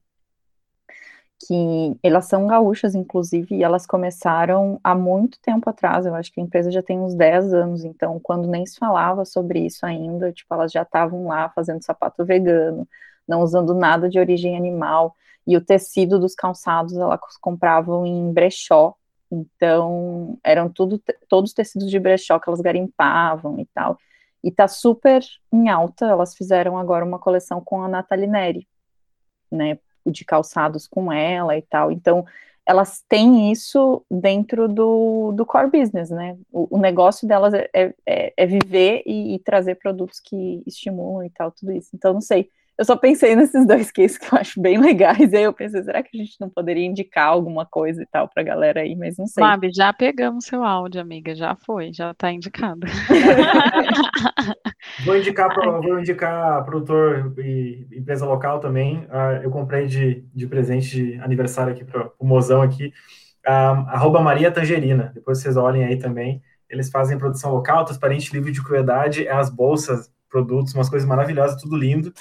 [1.47, 6.39] que elas são gaúchas, inclusive, e elas começaram há muito tempo atrás, eu acho que
[6.39, 10.32] a empresa já tem uns 10 anos, então, quando nem se falava sobre isso ainda,
[10.32, 12.88] tipo, elas já estavam lá fazendo sapato vegano,
[13.28, 15.16] não usando nada de origem animal,
[15.47, 18.95] e o tecido dos calçados elas compravam em brechó,
[19.32, 23.97] então, eram tudo, todos tecidos de brechó que elas garimpavam e tal.
[24.43, 28.67] E tá super em alta, elas fizeram agora uma coleção com a Nathalie Neri,
[29.51, 31.91] né, de calçados com ela e tal.
[31.91, 32.25] Então,
[32.65, 36.38] elas têm isso dentro do, do core business, né?
[36.51, 41.29] O, o negócio delas é, é, é viver e, e, trazer produtos que estimulam e
[41.29, 41.89] tal, tudo isso.
[41.93, 45.32] Então, não sei, eu só pensei nesses dois cases que eu acho bem legais.
[45.32, 48.28] E aí eu pensei, será que a gente não poderia indicar alguma coisa e tal
[48.28, 48.95] pra galera aí?
[48.95, 49.43] Mas não sei.
[49.43, 51.36] Mabi, já pegamos seu áudio, amiga.
[51.36, 52.88] Já foi, já tá indicado.
[55.05, 55.49] vou indicar
[55.82, 58.99] vou indicar produtor e empresa local também.
[59.05, 62.93] Uh, eu comprei de, de presente de aniversário aqui para o mozão aqui.
[63.47, 65.11] Uh, arroba Maria Tangerina.
[65.13, 66.41] Depois vocês olhem aí também.
[66.69, 71.61] Eles fazem produção local, transparente, livre de crueldade, é as bolsas, produtos, umas coisas maravilhosas,
[71.61, 72.13] tudo lindo.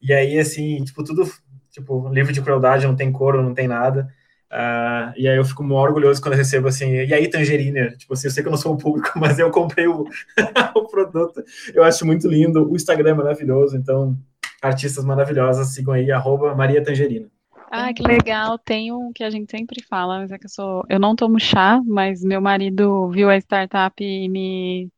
[0.00, 1.24] E aí, assim, tipo, tudo,
[1.70, 4.08] tipo, livro de crueldade, não tem couro, não tem nada.
[4.50, 8.28] Uh, e aí eu fico muito orgulhoso quando recebo assim, e aí Tangerina, tipo assim,
[8.28, 10.06] eu sei que eu não sou o público, mas eu comprei o,
[10.74, 11.44] o produto,
[11.74, 14.16] eu acho muito lindo, o Instagram é maravilhoso, então,
[14.62, 17.26] artistas maravilhosas, sigam aí, arroba Maria Tangerina.
[17.70, 20.82] Ah, que legal, tem um que a gente sempre fala, mas é que eu sou,
[20.88, 24.90] eu não tomo chá, mas meu marido viu a startup e me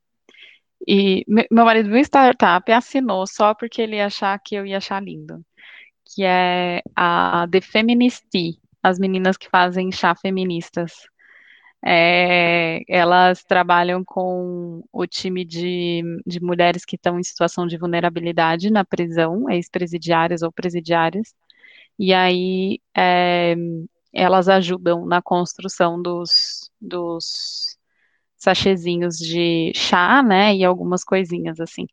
[0.86, 4.78] e meu marido viu startup e assinou só porque ele ia achar que eu ia
[4.78, 5.44] achar lindo.
[6.04, 10.92] Que é a The Feminist Tea, as meninas que fazem chá feministas.
[11.84, 18.70] É, elas trabalham com o time de, de mulheres que estão em situação de vulnerabilidade
[18.70, 21.34] na prisão, ex-presidiárias ou presidiárias.
[21.98, 23.54] E aí é,
[24.12, 27.78] elas ajudam na construção dos, dos
[28.40, 31.86] sachezinhos de chá, né, e algumas coisinhas assim.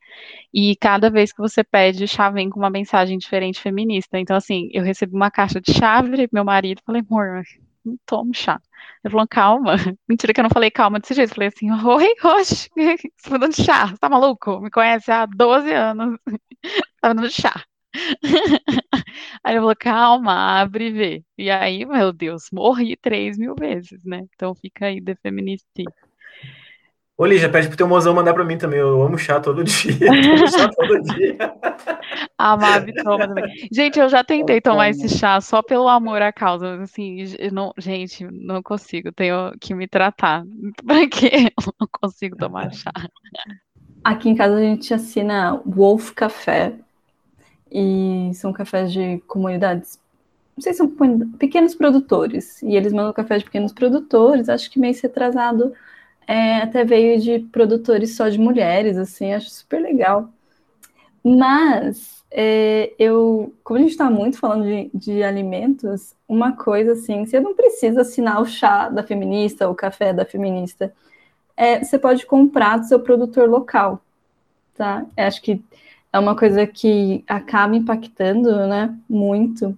[0.53, 4.19] E cada vez que você pede chá vem com uma mensagem diferente feminista.
[4.19, 7.43] Então assim, eu recebi uma caixa de chá, pro meu marido, falei, amor,
[7.85, 8.59] não tomo chá.
[9.03, 9.75] Ele falou, calma.
[10.07, 11.31] Mentira que eu não falei calma desse jeito.
[11.31, 12.69] Eu falei assim, oi, oxe,
[13.17, 14.59] você tá dando chá, você tá maluco?
[14.59, 16.19] Me conhece há 12 anos.
[17.01, 17.63] tá dando chá.
[19.43, 21.23] aí eu falou, calma, abre e vê.
[21.37, 24.25] E aí, meu Deus, morri três mil vezes, né?
[24.35, 25.67] Então fica aí de feminista.
[27.18, 28.78] Ô, Lígia, pede pro teu mozão mandar pra mim também.
[28.78, 29.97] Eu amo chá todo dia.
[30.47, 31.38] Chá todo dia.
[32.38, 33.68] A Mabi toma também.
[33.72, 36.80] Gente, eu já tentei tomar esse chá só pelo amor à causa.
[36.84, 39.11] Assim, não, gente, não consigo.
[39.11, 40.43] Tenho que me tratar.
[40.86, 42.91] Porque eu não consigo tomar chá.
[44.03, 46.74] Aqui em casa a gente assina Wolf Café.
[47.72, 49.99] E são cafés de comunidades
[50.55, 50.89] não sei se são
[51.38, 55.72] pequenos produtores, e eles mandam café de pequenos produtores, acho que mês retrasado
[56.28, 60.30] é, até veio de produtores só de mulheres, assim, acho super legal.
[61.23, 67.25] Mas é, eu, como a gente está muito falando de, de, alimentos, uma coisa assim,
[67.25, 70.93] você não precisa assinar o chá da feminista, o café da feminista.
[71.55, 74.01] É, você pode comprar do seu produtor local,
[74.75, 75.05] tá?
[75.15, 75.63] Eu acho que
[76.11, 79.78] é uma coisa que acaba impactando, né, muito.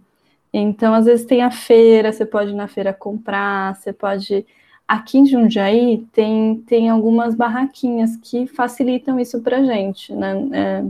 [0.54, 4.46] Então, às vezes tem a feira, você pode ir na feira comprar, você pode
[4.90, 10.34] Aqui em Jundiaí tem, tem algumas barraquinhas que facilitam isso para gente, né?
[10.52, 10.84] É,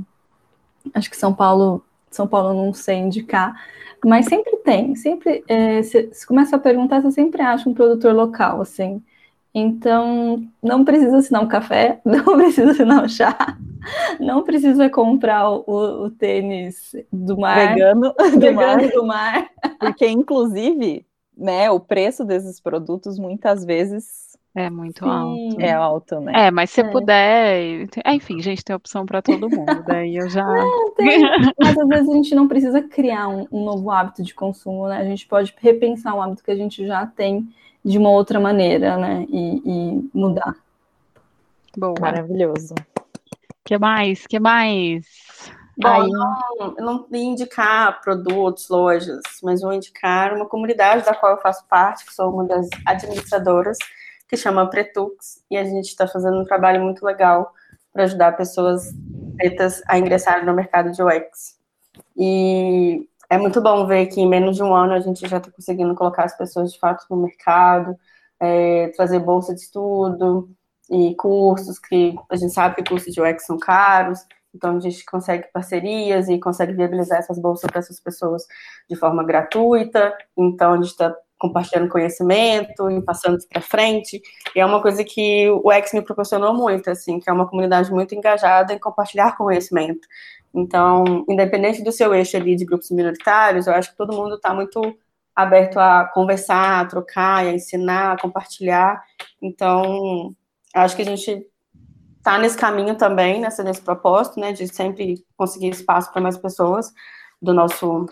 [0.93, 3.61] acho que São Paulo, São Paulo não sei indicar,
[4.05, 8.15] mas sempre tem, sempre é, se, se começa a perguntar, você sempre acha um produtor
[8.15, 9.03] local, assim.
[9.53, 13.57] Então, não precisa assinar um café, não precisa assinar um chá,
[14.17, 17.73] não precisa comprar o, o tênis do mar.
[17.73, 18.89] Vegano do, vegano mar.
[18.89, 19.49] do mar.
[19.77, 21.05] Porque, inclusive,
[21.39, 25.09] né, o preço desses produtos muitas vezes É muito Sim.
[25.09, 25.61] alto.
[25.61, 26.47] É alto, né?
[26.47, 26.83] É, mas se É.
[26.83, 27.87] puder.
[28.03, 29.83] é, enfim, gente, tem opção para todo mundo.
[29.85, 30.43] Daí eu já.
[30.43, 31.21] Não tem,
[31.59, 34.97] mas às vezes a gente não precisa criar um, um novo hábito de consumo, né?
[34.97, 37.47] A gente pode repensar um hábito que a gente já tem
[37.85, 39.25] de uma outra maneira, né?
[39.29, 40.55] E, e mudar.
[41.77, 41.93] Boa.
[42.01, 42.73] Maravilhoso.
[43.63, 44.25] que mais?
[44.25, 45.05] que mais?
[45.81, 51.15] Bom, Aí- não, eu não ia indicar produtos, lojas, mas vou indicar uma comunidade da
[51.15, 53.77] qual eu faço parte, que sou uma das administradoras,
[54.27, 57.53] que chama Pretux, e a gente está fazendo um trabalho muito legal
[57.93, 58.93] para ajudar pessoas
[59.37, 61.57] pretas a ingressarem no mercado de UX.
[62.15, 65.49] E é muito bom ver que em menos de um ano a gente já está
[65.49, 67.97] conseguindo colocar as pessoas de fato no mercado,
[68.37, 70.49] é, trazer bolsa de estudo
[70.89, 74.19] e cursos que a gente sabe que cursos de UX são caros,
[74.53, 78.45] então a gente consegue parcerias e consegue viabilizar essas bolsas para essas pessoas
[78.89, 80.13] de forma gratuita.
[80.37, 84.21] Então a gente está compartilhando conhecimento e passando isso para frente.
[84.53, 87.89] E é uma coisa que o X me proporcionou muito, assim, que é uma comunidade
[87.91, 90.05] muito engajada em compartilhar conhecimento.
[90.53, 94.53] Então, independente do seu eixo ali de grupos minoritários, eu acho que todo mundo está
[94.53, 94.81] muito
[95.33, 99.01] aberto a conversar, a trocar, a ensinar, a compartilhar.
[99.41, 100.35] Então,
[100.75, 101.48] acho que a gente
[102.29, 106.93] está nesse caminho também, nessa, nesse propósito, né, de sempre conseguir espaço para mais pessoas
[107.41, 108.05] do nosso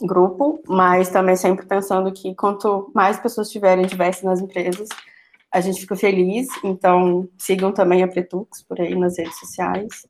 [0.00, 4.88] grupo, mas também sempre pensando que quanto mais pessoas tiverem diversas nas empresas,
[5.52, 6.48] a gente fica feliz.
[6.64, 10.06] Então, sigam também a Pretux por aí nas redes sociais,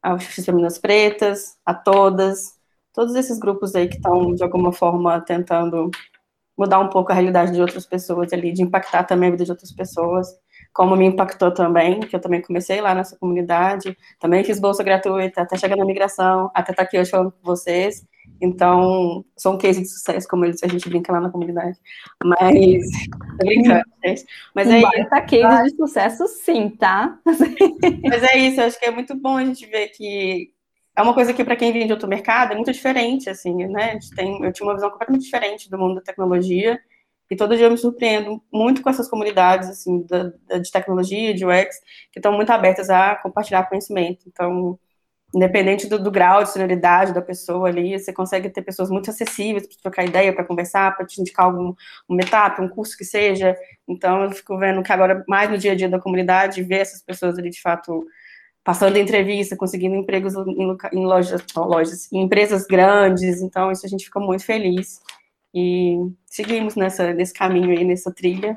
[0.00, 2.52] a X Femininas Pretas, a todas,
[2.92, 5.90] todos esses grupos aí que estão, de alguma forma, tentando
[6.56, 9.50] mudar um pouco a realidade de outras pessoas ali, de impactar também a vida de
[9.50, 10.28] outras pessoas
[10.72, 15.42] como me impactou também, que eu também comecei lá nessa comunidade, também fiz bolsa gratuita,
[15.42, 18.06] até chegar na migração, até estar aqui hoje falando com vocês.
[18.40, 21.78] Então, sou um case de sucesso, como eles, a gente brinca lá na comunidade.
[22.24, 22.84] Mas,
[23.38, 24.24] tô brincando, gente.
[24.54, 24.90] Mas é isso.
[24.90, 27.18] baita case de sucesso, sim, tá?
[28.02, 30.50] Mas é isso, acho que é muito bom a gente ver que
[30.96, 33.90] é uma coisa que, para quem vem de outro mercado, é muito diferente, assim, né?
[33.90, 36.78] A gente tem, eu tinha uma visão completamente diferente do mundo da tecnologia,
[37.32, 41.34] e todo dia eu me surpreendo muito com essas comunidades, assim, da, da- de tecnologia,
[41.34, 41.76] de UX,
[42.12, 44.24] que estão muito abertas a compartilhar conhecimento.
[44.28, 44.78] Então,
[45.34, 49.66] independente do, do grau de senioridade da pessoa ali, você consegue ter pessoas muito acessíveis
[49.66, 51.74] para trocar ideia, para conversar, para te indicar algum
[52.08, 53.56] um etapa, um curso que seja.
[53.88, 57.02] Então, eu fico vendo que agora, mais no dia a dia da comunidade, ver essas
[57.02, 58.06] pessoas ali, de fato,
[58.64, 63.42] passando entrevista, conseguindo empregos em, em lojas, lojas, em empresas grandes.
[63.42, 65.00] Então, isso a gente fica muito feliz.
[65.54, 65.96] E
[66.26, 68.56] seguimos nessa, nesse caminho aí, nessa trilha.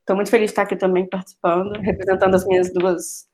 [0.00, 3.28] Estou muito feliz de estar aqui também participando, representando as minhas duas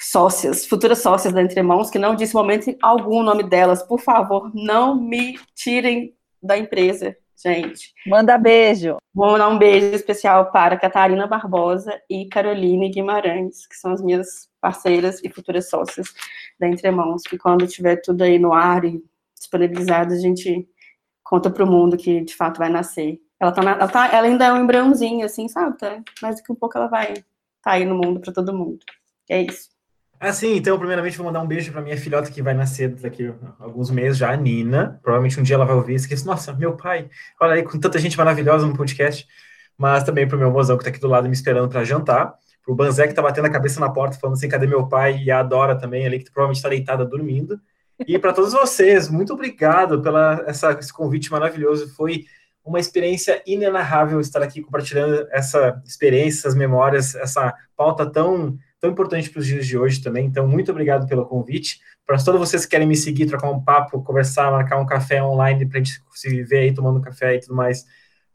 [0.00, 3.82] sócias, futuras sócias da Entre Mãos, que não disse momento algum o nome delas.
[3.82, 7.92] Por favor, não me tirem da empresa, gente.
[8.06, 8.96] Manda beijo.
[9.14, 14.48] Vou mandar um beijo especial para Catarina Barbosa e Caroline Guimarães, que são as minhas
[14.60, 16.12] parceiras e futuras sócias
[16.58, 19.02] da Entre Mãos, que quando tiver tudo aí no ar e
[19.38, 20.68] disponibilizado, a gente
[21.26, 23.18] conta para o mundo que de fato vai nascer.
[23.38, 25.76] Ela, tá ela, tá- ela ainda é um embriãozinho, assim, sabe?
[25.76, 26.00] Tá?
[26.22, 27.24] Mas daqui um pouco ela vai estar
[27.72, 28.78] aí no mundo para todo mundo.
[29.28, 29.68] É isso.
[30.18, 33.64] Assim, então, primeiramente, vou mandar um beijo para minha filhota que vai nascer daqui a
[33.64, 34.98] alguns meses já, a Nina.
[35.02, 36.08] Provavelmente um dia ela vai ouvir isso.
[36.08, 37.10] que Nossa, meu pai,
[37.40, 39.26] olha aí, com tanta gente maravilhosa no podcast.
[39.76, 42.34] Mas também pro meu mozão que tá aqui do lado me esperando para jantar.
[42.64, 45.18] Pro Banzé que tá batendo a cabeça na porta falando assim, cadê meu pai?
[45.22, 47.60] E a Dora também ali, que provavelmente tá deitada dormindo.
[48.06, 51.88] E para todos vocês, muito obrigado pela essa, esse convite maravilhoso.
[51.94, 52.24] Foi
[52.64, 59.30] uma experiência inenarrável estar aqui compartilhando essa experiência, essas memórias, essa pauta tão tão importante
[59.30, 60.26] para os dias de hoje também.
[60.26, 61.80] Então, muito obrigado pelo convite.
[62.06, 65.66] Para todos vocês que querem me seguir, trocar um papo, conversar, marcar um café online
[65.66, 67.84] para a gente se ver aí tomando café e tudo mais,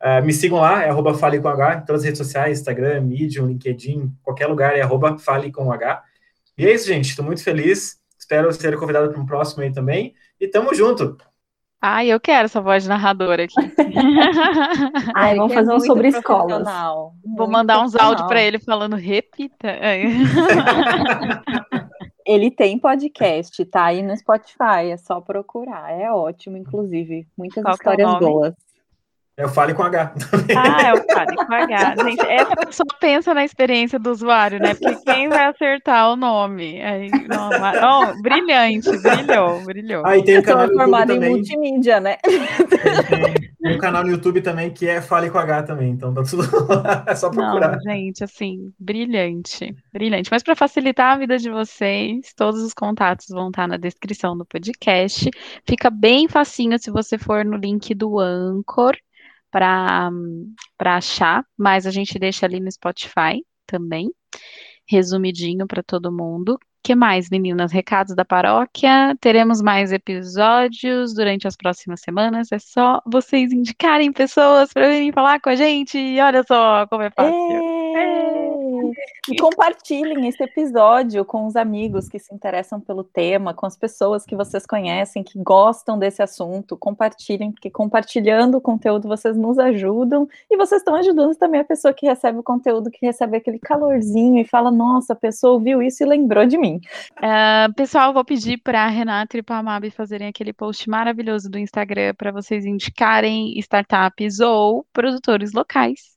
[0.02, 3.02] uh, me sigam lá, é arroba Fale com H, em todas as redes sociais, Instagram,
[3.02, 6.04] Medium, LinkedIn, qualquer lugar é arroba Fale com H.
[6.58, 7.10] E é isso, gente.
[7.10, 8.01] Estou muito feliz.
[8.32, 10.14] Espero ser convidado para um próximo aí também.
[10.40, 11.18] E tamo junto.
[11.82, 13.54] Ai, eu quero essa voz de narradora aqui.
[15.14, 16.66] Ai, vamos fazer um sobre escolas.
[17.36, 19.68] Vou mandar uns áudios para ele falando repita.
[22.24, 25.92] Ele tem podcast, tá aí no Spotify, é só procurar.
[25.92, 27.28] É ótimo, inclusive.
[27.36, 28.54] Muitas Qual que é o
[29.38, 29.42] boas.
[29.42, 30.14] Eu fale com H.
[30.56, 31.96] Ah, é o Fale com H.
[32.04, 34.74] Gente, essa pessoa pensa na experiência do usuário, né?
[34.74, 36.82] Porque quem vai acertar o nome?
[36.82, 40.06] Aí, não, mas- oh, brilhante, brilhou, brilhou.
[40.06, 41.30] Aí tem um canal no YouTube formada em também.
[41.32, 42.18] multimídia, né?
[42.18, 45.92] Tem, tem um canal no YouTube também que é Fale com H também.
[45.92, 47.06] Então tá tudo lá.
[47.08, 47.72] É só procurar.
[47.72, 50.30] Não, gente, assim, brilhante, brilhante.
[50.32, 54.46] Mas para facilitar a vida de vocês, todos os contatos vão estar na descrição do
[54.46, 55.30] podcast.
[55.66, 58.96] Fica bem facinho se você for no link do Anchor
[59.52, 60.10] para
[60.80, 64.12] achar, mas a gente deixa ali no Spotify também,
[64.88, 67.72] resumidinho para todo mundo que mais, meninas?
[67.72, 69.16] Recados da paróquia.
[69.20, 72.52] Teremos mais episódios durante as próximas semanas.
[72.52, 75.98] É só vocês indicarem pessoas para virem falar com a gente.
[76.20, 77.34] Olha só como é fácil.
[77.34, 78.52] É.
[79.30, 84.26] E compartilhem esse episódio com os amigos que se interessam pelo tema, com as pessoas
[84.26, 86.76] que vocês conhecem, que gostam desse assunto.
[86.76, 91.94] Compartilhem, porque compartilhando o conteúdo vocês nos ajudam e vocês estão ajudando também a pessoa
[91.94, 96.04] que recebe o conteúdo, que recebe aquele calorzinho e fala: Nossa, a pessoa ouviu isso
[96.04, 96.71] e lembrou de mim.
[96.78, 101.50] Uh, pessoal, vou pedir para a Renata e para a Mabi fazerem aquele post maravilhoso
[101.50, 106.12] do Instagram para vocês indicarem startups ou produtores locais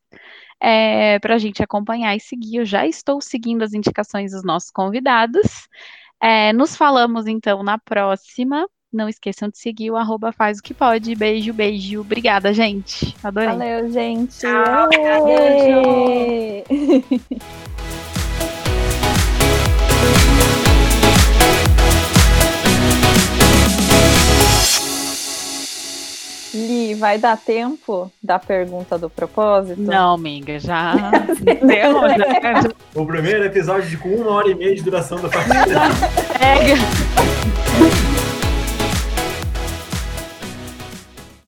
[0.60, 2.56] é, para a gente acompanhar e seguir.
[2.56, 5.68] Eu já estou seguindo as indicações dos nossos convidados.
[6.22, 8.66] É, nos falamos então na próxima.
[8.92, 11.14] Não esqueçam de seguir o arroba faz o que pode.
[11.16, 12.00] Beijo, beijo.
[12.00, 13.14] Obrigada, gente.
[13.22, 13.48] Adorei.
[13.48, 14.38] Valeu, gente.
[14.38, 14.88] Tchau.
[26.54, 29.80] Li, vai dar tempo da pergunta do propósito?
[29.80, 30.94] Não, amiga, já
[31.42, 32.08] deu.
[32.08, 32.70] Já.
[32.94, 35.80] O primeiro episódio de com uma hora e meia de duração da partida.
[36.38, 38.13] Pega.